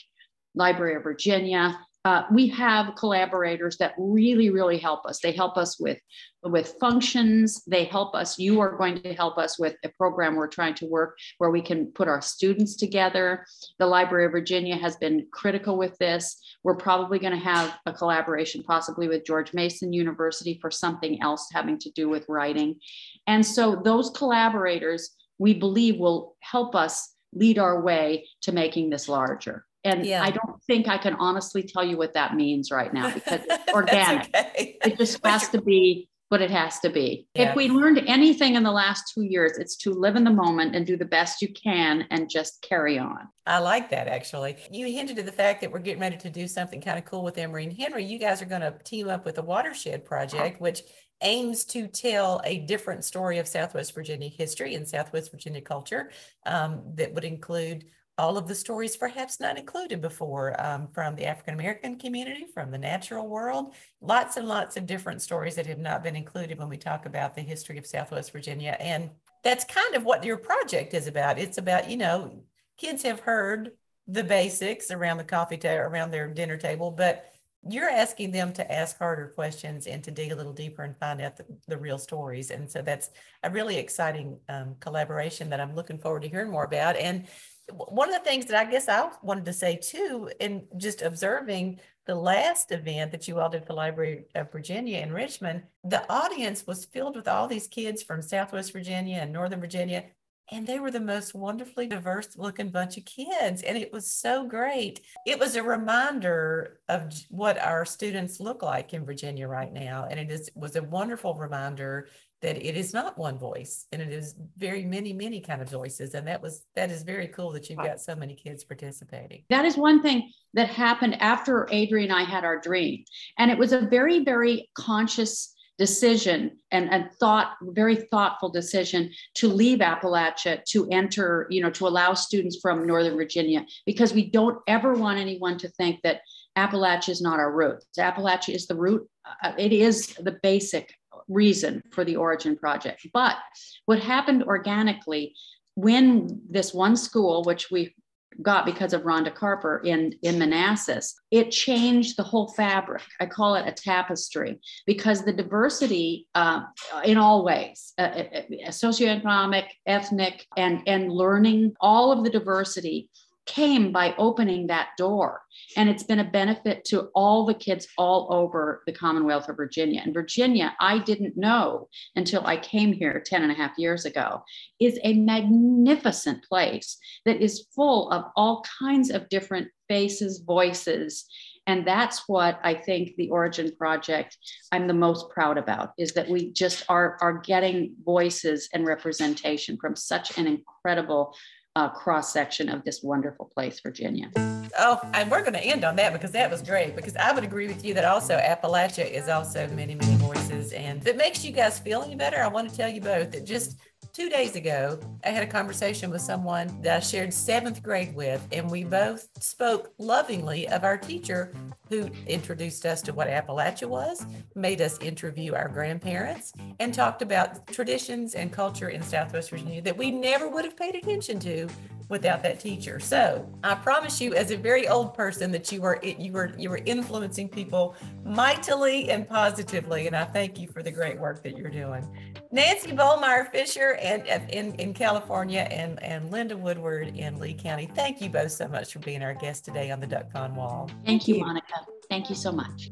Library 0.56 0.95
of 0.95 1.04
Virginia, 1.04 1.78
uh, 2.05 2.23
we 2.31 2.47
have 2.47 2.95
collaborators 2.95 3.77
that 3.77 3.93
really 3.97 4.49
really 4.49 4.77
help 4.77 5.05
us. 5.05 5.19
They 5.19 5.33
help 5.33 5.57
us 5.57 5.79
with 5.79 5.99
with 6.43 6.75
functions. 6.79 7.62
They 7.65 7.83
help 7.83 8.15
us 8.15 8.39
you 8.39 8.62
are 8.62 8.77
going 8.77 9.01
to 9.01 9.13
help 9.13 9.38
us 9.38 9.59
with 9.59 9.75
a 9.83 9.89
program 9.89 10.35
we're 10.35 10.47
trying 10.47 10.75
to 10.75 10.85
work 10.85 11.17
where 11.39 11.51
we 11.51 11.62
can 11.62 11.88
put 11.88 12.07
our 12.07 12.21
students 12.21 12.77
together. 12.77 13.45
The 13.79 13.85
library 13.85 14.25
of 14.25 14.31
virginia 14.31 14.77
has 14.77 14.95
been 14.95 15.27
critical 15.31 15.77
with 15.77 15.97
this. 15.97 16.39
We're 16.63 16.77
probably 16.77 17.19
going 17.19 17.33
to 17.33 17.39
have 17.39 17.77
a 17.85 17.91
collaboration 17.91 18.63
possibly 18.63 19.09
with 19.09 19.25
george 19.25 19.53
mason 19.53 19.91
university 19.91 20.57
for 20.62 20.71
something 20.71 21.21
else 21.21 21.49
having 21.51 21.77
to 21.79 21.91
do 21.91 22.07
with 22.07 22.25
writing. 22.29 22.79
And 23.27 23.45
so 23.45 23.81
those 23.83 24.09
collaborators 24.12 25.15
we 25.38 25.53
believe 25.53 25.97
will 25.97 26.38
help 26.39 26.75
us 26.75 27.13
lead 27.33 27.59
our 27.59 27.81
way 27.81 28.27
to 28.41 28.51
making 28.51 28.89
this 28.89 29.09
larger 29.09 29.65
and 29.83 30.05
yeah. 30.05 30.23
I 30.23 30.31
don't 30.31 30.61
think 30.63 30.87
I 30.87 30.97
can 30.97 31.15
honestly 31.15 31.63
tell 31.63 31.83
you 31.83 31.97
what 31.97 32.13
that 32.13 32.35
means 32.35 32.71
right 32.71 32.93
now 32.93 33.13
because 33.13 33.41
it's 33.47 33.73
organic. 33.73 34.27
okay. 34.27 34.77
It 34.83 34.97
just 34.97 35.25
has 35.25 35.47
to 35.49 35.61
be 35.61 36.09
what 36.29 36.41
it 36.41 36.51
has 36.51 36.79
to 36.79 36.89
be. 36.89 37.27
Yeah. 37.33 37.49
If 37.49 37.55
we 37.55 37.69
learned 37.69 38.03
anything 38.05 38.55
in 38.55 38.61
the 38.61 38.71
last 38.71 39.11
two 39.13 39.23
years, 39.23 39.57
it's 39.57 39.75
to 39.77 39.91
live 39.91 40.15
in 40.15 40.23
the 40.23 40.31
moment 40.31 40.75
and 40.75 40.85
do 40.85 40.95
the 40.95 41.05
best 41.05 41.41
you 41.41 41.51
can 41.53 42.05
and 42.11 42.29
just 42.29 42.61
carry 42.61 42.99
on. 42.99 43.27
I 43.47 43.57
like 43.59 43.89
that 43.89 44.07
actually. 44.07 44.57
You 44.71 44.85
hinted 44.85 45.17
at 45.17 45.25
the 45.25 45.31
fact 45.31 45.61
that 45.61 45.71
we're 45.71 45.79
getting 45.79 46.01
ready 46.01 46.17
to 46.17 46.29
do 46.29 46.47
something 46.47 46.81
kind 46.81 46.99
of 46.99 47.05
cool 47.05 47.23
with 47.23 47.37
Emory 47.39 47.63
and 47.63 47.73
Henry. 47.73 48.05
You 48.05 48.19
guys 48.19 48.43
are 48.43 48.45
going 48.45 48.61
to 48.61 48.75
team 48.83 49.09
up 49.09 49.25
with 49.25 49.35
the 49.35 49.41
Watershed 49.41 50.05
Project, 50.05 50.61
which 50.61 50.83
aims 51.21 51.65
to 51.65 51.87
tell 51.87 52.41
a 52.45 52.59
different 52.59 53.03
story 53.03 53.39
of 53.39 53.47
Southwest 53.47 53.93
Virginia 53.95 54.29
history 54.29 54.75
and 54.75 54.87
Southwest 54.87 55.31
Virginia 55.31 55.61
culture 55.61 56.11
um, 56.45 56.81
that 56.95 57.13
would 57.13 57.25
include 57.25 57.85
all 58.19 58.38
of 58.38 58.47
the 58.47 58.53
stories 58.53 58.97
perhaps 58.97 59.39
not 59.39 59.58
included 59.58 60.01
before 60.01 60.60
um, 60.62 60.88
from 60.93 61.15
the 61.15 61.25
African 61.25 61.53
American 61.53 61.97
community, 61.97 62.45
from 62.53 62.69
the 62.69 62.77
natural 62.77 63.27
world, 63.27 63.73
lots 64.01 64.38
and 64.38 64.47
lots 64.47 64.77
of 64.77 64.86
different 64.86 65.21
stories 65.21 65.55
that 65.55 65.65
have 65.65 65.79
not 65.79 66.03
been 66.03 66.15
included 66.15 66.60
when 66.60 66.69
we 66.69 66.77
talk 66.77 67.05
about 67.05 67.34
the 67.34 67.41
history 67.41 67.77
of 67.77 67.88
Southwest 67.88 68.32
Virginia. 68.32 68.75
And 68.79 69.10
that's 69.43 69.63
kind 69.63 69.95
of 69.95 70.03
what 70.03 70.25
your 70.25 70.38
project 70.38 70.93
is 70.93 71.08
about. 71.08 71.39
It's 71.39 71.58
about, 71.58 71.89
you 71.89 71.97
know, 71.97 72.43
kids 72.77 73.03
have 73.03 73.21
heard 73.21 73.71
the 74.05 74.23
basics 74.23 74.91
around 74.91 75.17
the 75.17 75.23
coffee 75.23 75.58
table, 75.58 75.84
around 75.84 76.12
their 76.12 76.27
dinner 76.27 76.58
table, 76.58 76.91
but 76.91 77.25
you're 77.67 77.89
asking 77.89 78.32
them 78.32 78.53
to 78.53 78.71
ask 78.71 78.97
harder 78.97 79.34
questions 79.36 79.86
and 79.86 80.01
to 80.03 80.12
dig 80.12 80.32
a 80.32 80.36
little 80.36 80.53
deeper 80.53 80.84
and 80.84 80.97
find 80.97 81.21
out 81.21 81.36
the, 81.36 81.45
the 81.67 81.77
real 81.77 81.97
stories. 81.97 82.51
And 82.51 82.69
so 82.71 82.82
that's 82.82 83.10
a 83.43 83.49
really 83.49 83.77
exciting 83.77 84.39
um, 84.47 84.75
collaboration 84.79 85.49
that 85.49 85.60
I'm 85.60 85.75
looking 85.75 85.99
forward 85.99 86.21
to 86.21 86.29
hearing 86.29 86.49
more 86.49 86.63
about. 86.63 86.95
And 86.95 87.27
one 87.73 88.10
of 88.10 88.15
the 88.15 88.29
things 88.29 88.45
that 88.45 88.67
I 88.67 88.69
guess 88.69 88.89
I 88.89 89.10
wanted 89.21 89.45
to 89.45 89.53
say 89.53 89.75
too, 89.75 90.32
in 90.39 90.65
just 90.77 91.01
observing 91.01 91.79
the 92.05 92.15
last 92.15 92.71
event 92.71 93.12
that 93.12 93.27
you 93.27 93.39
all 93.39 93.49
did 93.49 93.62
for 93.62 93.67
the 93.67 93.73
Library 93.73 94.25
of 94.36 94.51
Virginia 94.51 94.99
in 94.99 95.13
Richmond, 95.13 95.63
the 95.84 96.10
audience 96.12 96.65
was 96.65 96.86
filled 96.86 97.15
with 97.15 97.27
all 97.27 97.47
these 97.47 97.67
kids 97.67 98.01
from 98.01 98.21
Southwest 98.21 98.73
Virginia 98.73 99.17
and 99.17 99.32
Northern 99.32 99.60
Virginia. 99.60 100.05
And 100.51 100.65
they 100.65 100.79
were 100.79 100.91
the 100.91 100.99
most 100.99 101.35
wonderfully 101.35 101.88
diverse 101.88 102.38
looking 102.38 102.69
bunch 102.69 102.97
of 102.97 103.05
kids. 103.05 103.62
And 103.62 103.77
it 103.77 103.93
was 103.93 104.12
so 104.12 104.47
great. 104.47 105.01
It 105.25 105.39
was 105.39 105.55
a 105.55 105.63
reminder 105.63 106.79
of 106.89 107.13
what 107.29 107.59
our 107.59 107.85
students 107.85 108.39
look 108.39 108.63
like 108.63 108.93
in 108.93 109.05
Virginia 109.05 109.47
right 109.47 109.71
now. 109.71 110.07
And 110.09 110.19
it 110.19 110.31
is, 110.31 110.49
was 110.55 110.75
a 110.75 110.83
wonderful 110.83 111.35
reminder 111.35 112.07
that 112.41 112.55
it 112.65 112.77
is 112.77 112.93
not 112.93 113.17
one 113.17 113.38
voice 113.38 113.85
and 113.91 114.01
it 114.01 114.12
is 114.12 114.35
very 114.57 114.85
many 114.85 115.12
many 115.12 115.41
kind 115.41 115.62
of 115.62 115.69
voices 115.69 116.13
and 116.13 116.27
that 116.27 116.41
was 116.41 116.65
that 116.75 116.89
is 116.89 117.03
very 117.03 117.27
cool 117.27 117.51
that 117.51 117.69
you've 117.69 117.79
got 117.79 117.99
so 117.99 118.15
many 118.15 118.33
kids 118.33 118.63
participating 118.63 119.43
that 119.49 119.65
is 119.65 119.75
one 119.75 120.01
thing 120.01 120.31
that 120.53 120.69
happened 120.69 121.21
after 121.21 121.67
adrian 121.71 122.12
and 122.12 122.19
i 122.19 122.23
had 122.23 122.45
our 122.45 122.59
dream 122.59 123.03
and 123.38 123.51
it 123.51 123.57
was 123.57 123.73
a 123.73 123.81
very 123.81 124.23
very 124.23 124.69
conscious 124.73 125.53
decision 125.79 126.51
and, 126.71 126.91
and 126.91 127.09
thought 127.19 127.55
very 127.63 127.95
thoughtful 127.95 128.49
decision 128.49 129.09
to 129.33 129.47
leave 129.47 129.79
appalachia 129.79 130.63
to 130.65 130.87
enter 130.91 131.47
you 131.49 131.61
know 131.61 131.71
to 131.71 131.87
allow 131.87 132.13
students 132.13 132.59
from 132.61 132.85
northern 132.85 133.15
virginia 133.15 133.65
because 133.85 134.13
we 134.13 134.29
don't 134.29 134.59
ever 134.67 134.93
want 134.93 135.17
anyone 135.17 135.57
to 135.57 135.69
think 135.69 135.99
that 136.03 136.21
appalachia 136.57 137.09
is 137.09 137.21
not 137.21 137.39
our 137.39 137.51
root 137.51 137.83
appalachia 137.97 138.53
is 138.53 138.67
the 138.67 138.75
root 138.75 139.09
uh, 139.43 139.53
it 139.57 139.71
is 139.71 140.07
the 140.15 140.37
basic 140.43 140.93
reason 141.29 141.81
for 141.91 142.03
the 142.03 142.15
Origin 142.15 142.57
Project. 142.57 143.07
But 143.13 143.37
what 143.85 143.99
happened 143.99 144.43
organically 144.43 145.35
when 145.75 146.41
this 146.49 146.73
one 146.73 146.97
school, 146.97 147.43
which 147.43 147.71
we 147.71 147.95
got 148.41 148.65
because 148.65 148.93
of 148.93 149.03
Rhonda 149.03 149.33
Carper 149.33 149.81
in, 149.83 150.13
in 150.21 150.39
Manassas, 150.39 151.19
it 151.31 151.51
changed 151.51 152.17
the 152.17 152.23
whole 152.23 152.49
fabric. 152.53 153.03
I 153.19 153.25
call 153.25 153.55
it 153.55 153.67
a 153.67 153.71
tapestry 153.71 154.59
because 154.85 155.23
the 155.23 155.33
diversity 155.33 156.27
uh, 156.35 156.61
in 157.03 157.17
all 157.17 157.43
ways, 157.43 157.93
uh, 157.97 158.01
uh, 158.01 158.23
uh 158.33 158.69
socioeconomic, 158.69 159.65
ethnic, 159.85 160.45
and, 160.57 160.81
and 160.87 161.11
learning, 161.11 161.73
all 161.81 162.11
of 162.11 162.23
the 162.23 162.29
diversity 162.29 163.09
came 163.49 163.91
by 163.91 164.13
opening 164.19 164.67
that 164.67 164.89
door. 164.95 165.41
And 165.75 165.89
it's 165.89 166.03
been 166.03 166.19
a 166.19 166.23
benefit 166.23 166.85
to 166.85 167.09
all 167.15 167.45
the 167.45 167.55
kids 167.55 167.88
all 167.97 168.27
over 168.29 168.83
the 168.85 168.93
Commonwealth 168.93 169.49
of 169.49 169.57
Virginia. 169.57 170.01
And 170.05 170.13
Virginia, 170.13 170.75
I 170.79 170.99
didn't 170.99 171.35
know 171.35 171.89
until 172.15 172.45
I 172.45 172.57
came 172.57 172.93
here 172.93 173.21
10 173.25 173.41
and 173.41 173.51
a 173.51 173.55
half 173.55 173.71
years 173.77 174.05
ago, 174.05 174.43
is 174.79 174.99
a 175.03 175.13
magnificent 175.13 176.43
place 176.43 176.97
that 177.25 177.41
is 177.41 177.65
full 177.75 178.12
of 178.12 178.25
all 178.35 178.63
kinds 178.79 179.09
of 179.09 179.27
different 179.29 179.69
faces, 179.88 180.43
voices. 180.45 181.25
And 181.65 181.85
that's 181.88 182.27
what 182.27 182.59
I 182.63 182.75
think 182.75 183.15
the 183.15 183.29
Origin 183.29 183.71
Project 183.75 184.38
I'm 184.71 184.88
the 184.88 184.93
most 184.93 185.29
proud 185.31 185.57
about 185.57 185.93
is 185.97 186.13
that 186.13 186.29
we 186.29 186.51
just 186.51 186.83
are, 186.88 187.17
are 187.21 187.39
getting 187.39 187.95
voices 188.05 188.69
and 188.73 188.85
representation 188.85 189.77
from 189.81 189.95
such 189.95 190.38
an 190.38 190.45
incredible 190.45 191.35
uh, 191.79 191.87
cross 191.87 192.33
section 192.33 192.67
of 192.67 192.83
this 192.83 193.01
wonderful 193.01 193.45
place, 193.45 193.79
Virginia. 193.79 194.29
Oh, 194.77 194.99
and 195.13 195.31
we're 195.31 195.41
going 195.41 195.53
to 195.53 195.63
end 195.63 195.85
on 195.85 195.95
that 195.95 196.11
because 196.11 196.31
that 196.31 196.51
was 196.51 196.61
great. 196.61 196.93
Because 196.93 197.15
I 197.15 197.31
would 197.31 197.45
agree 197.45 197.67
with 197.67 197.85
you 197.85 197.93
that 197.93 198.03
also 198.03 198.37
Appalachia 198.37 199.09
is 199.09 199.29
also 199.29 199.65
many, 199.69 199.95
many 199.95 200.15
voices. 200.15 200.73
And 200.73 200.99
if 200.99 201.07
it 201.07 201.15
makes 201.15 201.45
you 201.45 201.53
guys 201.53 201.79
feel 201.79 202.01
any 202.01 202.15
better, 202.15 202.37
I 202.37 202.47
want 202.47 202.69
to 202.69 202.75
tell 202.75 202.89
you 202.89 202.99
both 202.99 203.31
that 203.31 203.45
just 203.45 203.79
two 204.19 204.29
days 204.29 204.58
ago, 204.58 204.99
I 205.23 205.29
had 205.29 205.43
a 205.43 205.47
conversation 205.47 206.10
with 206.10 206.21
someone 206.21 206.82
that 206.82 206.97
I 206.97 206.99
shared 206.99 207.34
seventh 207.34 207.82
grade 207.82 208.13
with, 208.13 208.45
and 208.51 208.69
we 208.69 208.84
both 208.84 209.29
spoke 209.41 209.93
lovingly 209.97 210.67
of 210.67 210.84
our 210.84 210.97
teacher 210.97 211.53
who 211.88 212.10
introduced 212.27 212.86
us 212.86 213.01
to 213.03 213.13
what 213.13 213.29
Appalachia 213.29 213.88
was, 213.88 214.25
made 214.55 214.82
us 214.82 214.99
interview 214.99 215.55
our 215.55 215.69
grandparents, 215.69 216.51
and 216.82 216.93
talked 216.93 217.21
about 217.21 217.65
traditions 217.67 218.36
and 218.36 218.51
culture 218.51 218.89
in 218.89 219.01
Southwest 219.01 219.51
Virginia 219.51 219.82
that 219.82 219.97
we 219.97 220.12
never 220.12 220.49
would 220.49 220.65
have 220.65 220.75
paid 220.75 220.95
attention 220.95 221.39
to 221.39 221.69
without 222.09 222.41
that 222.43 222.59
teacher. 222.59 222.99
So 222.99 223.47
I 223.63 223.75
promise 223.75 224.19
you, 224.19 224.33
as 224.33 224.51
a 224.51 224.57
very 224.57 224.87
old 224.87 225.13
person, 225.13 225.51
that 225.51 225.71
you 225.71 225.81
were 225.81 225.99
you 226.03 226.33
were 226.33 226.51
you 226.57 226.69
were 226.69 226.81
influencing 226.85 227.47
people 227.47 227.95
mightily 228.25 229.09
and 229.11 229.27
positively. 229.27 230.07
And 230.07 230.15
I 230.15 230.25
thank 230.25 230.59
you 230.59 230.67
for 230.67 230.83
the 230.83 230.91
great 230.91 231.19
work 231.19 231.43
that 231.43 231.57
you're 231.57 231.69
doing. 231.69 232.05
Nancy 232.51 232.91
Bolmeier 232.91 233.51
Fisher 233.51 233.95
and 234.01 234.25
in, 234.49 234.73
in 234.75 234.93
California 234.93 235.67
and, 235.69 236.01
and 236.03 236.31
Linda 236.31 236.57
Woodward 236.57 237.15
in 237.15 237.39
Lee 237.39 237.53
County. 237.53 237.89
Thank 237.95 238.21
you 238.21 238.29
both 238.29 238.51
so 238.51 238.67
much 238.67 238.91
for 238.91 238.99
being 238.99 239.21
our 239.21 239.35
guest 239.35 239.65
today 239.65 239.91
on 239.91 239.99
the 239.99 240.07
Duck 240.07 240.31
Pond 240.31 240.55
Wall. 240.55 240.89
Thank 241.05 241.27
you, 241.27 241.39
Monica. 241.39 241.85
Thank 242.09 242.29
you 242.29 242.35
so 242.35 242.51
much. 242.51 242.89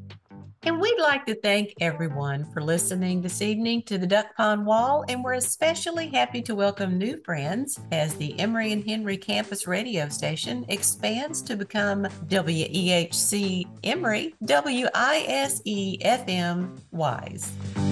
And 0.64 0.82
we'd 0.82 1.00
like 1.00 1.26
to 1.28 1.36
thank 1.36 1.74
everyone 1.80 2.46
for 2.52 2.62
listening 2.62 3.22
this 3.22 3.42
evening 3.42 3.84
to 3.84 3.98
the 3.98 4.08
Duck 4.08 4.36
Pond 4.36 4.66
Wall. 4.66 5.06
And 5.08 5.24
we're 5.24 5.34
especially 5.34 6.08
happy 6.08 6.42
to 6.42 6.56
welcome 6.56 6.98
new 6.98 7.22
friends 7.24 7.80
as 7.92 8.16
the 8.16 8.38
Emory 8.40 8.72
and 8.72 8.84
Henry 8.84 9.18
campus 9.18 9.68
radio 9.68 10.10
station 10.10 10.66
expands 10.68 11.42
to 11.44 11.56
become 11.56 12.04
WEHC 12.28 13.66
Emory, 13.84 14.34
WISE 14.44 16.00
FM 16.04 16.80
WISE. 16.92 17.87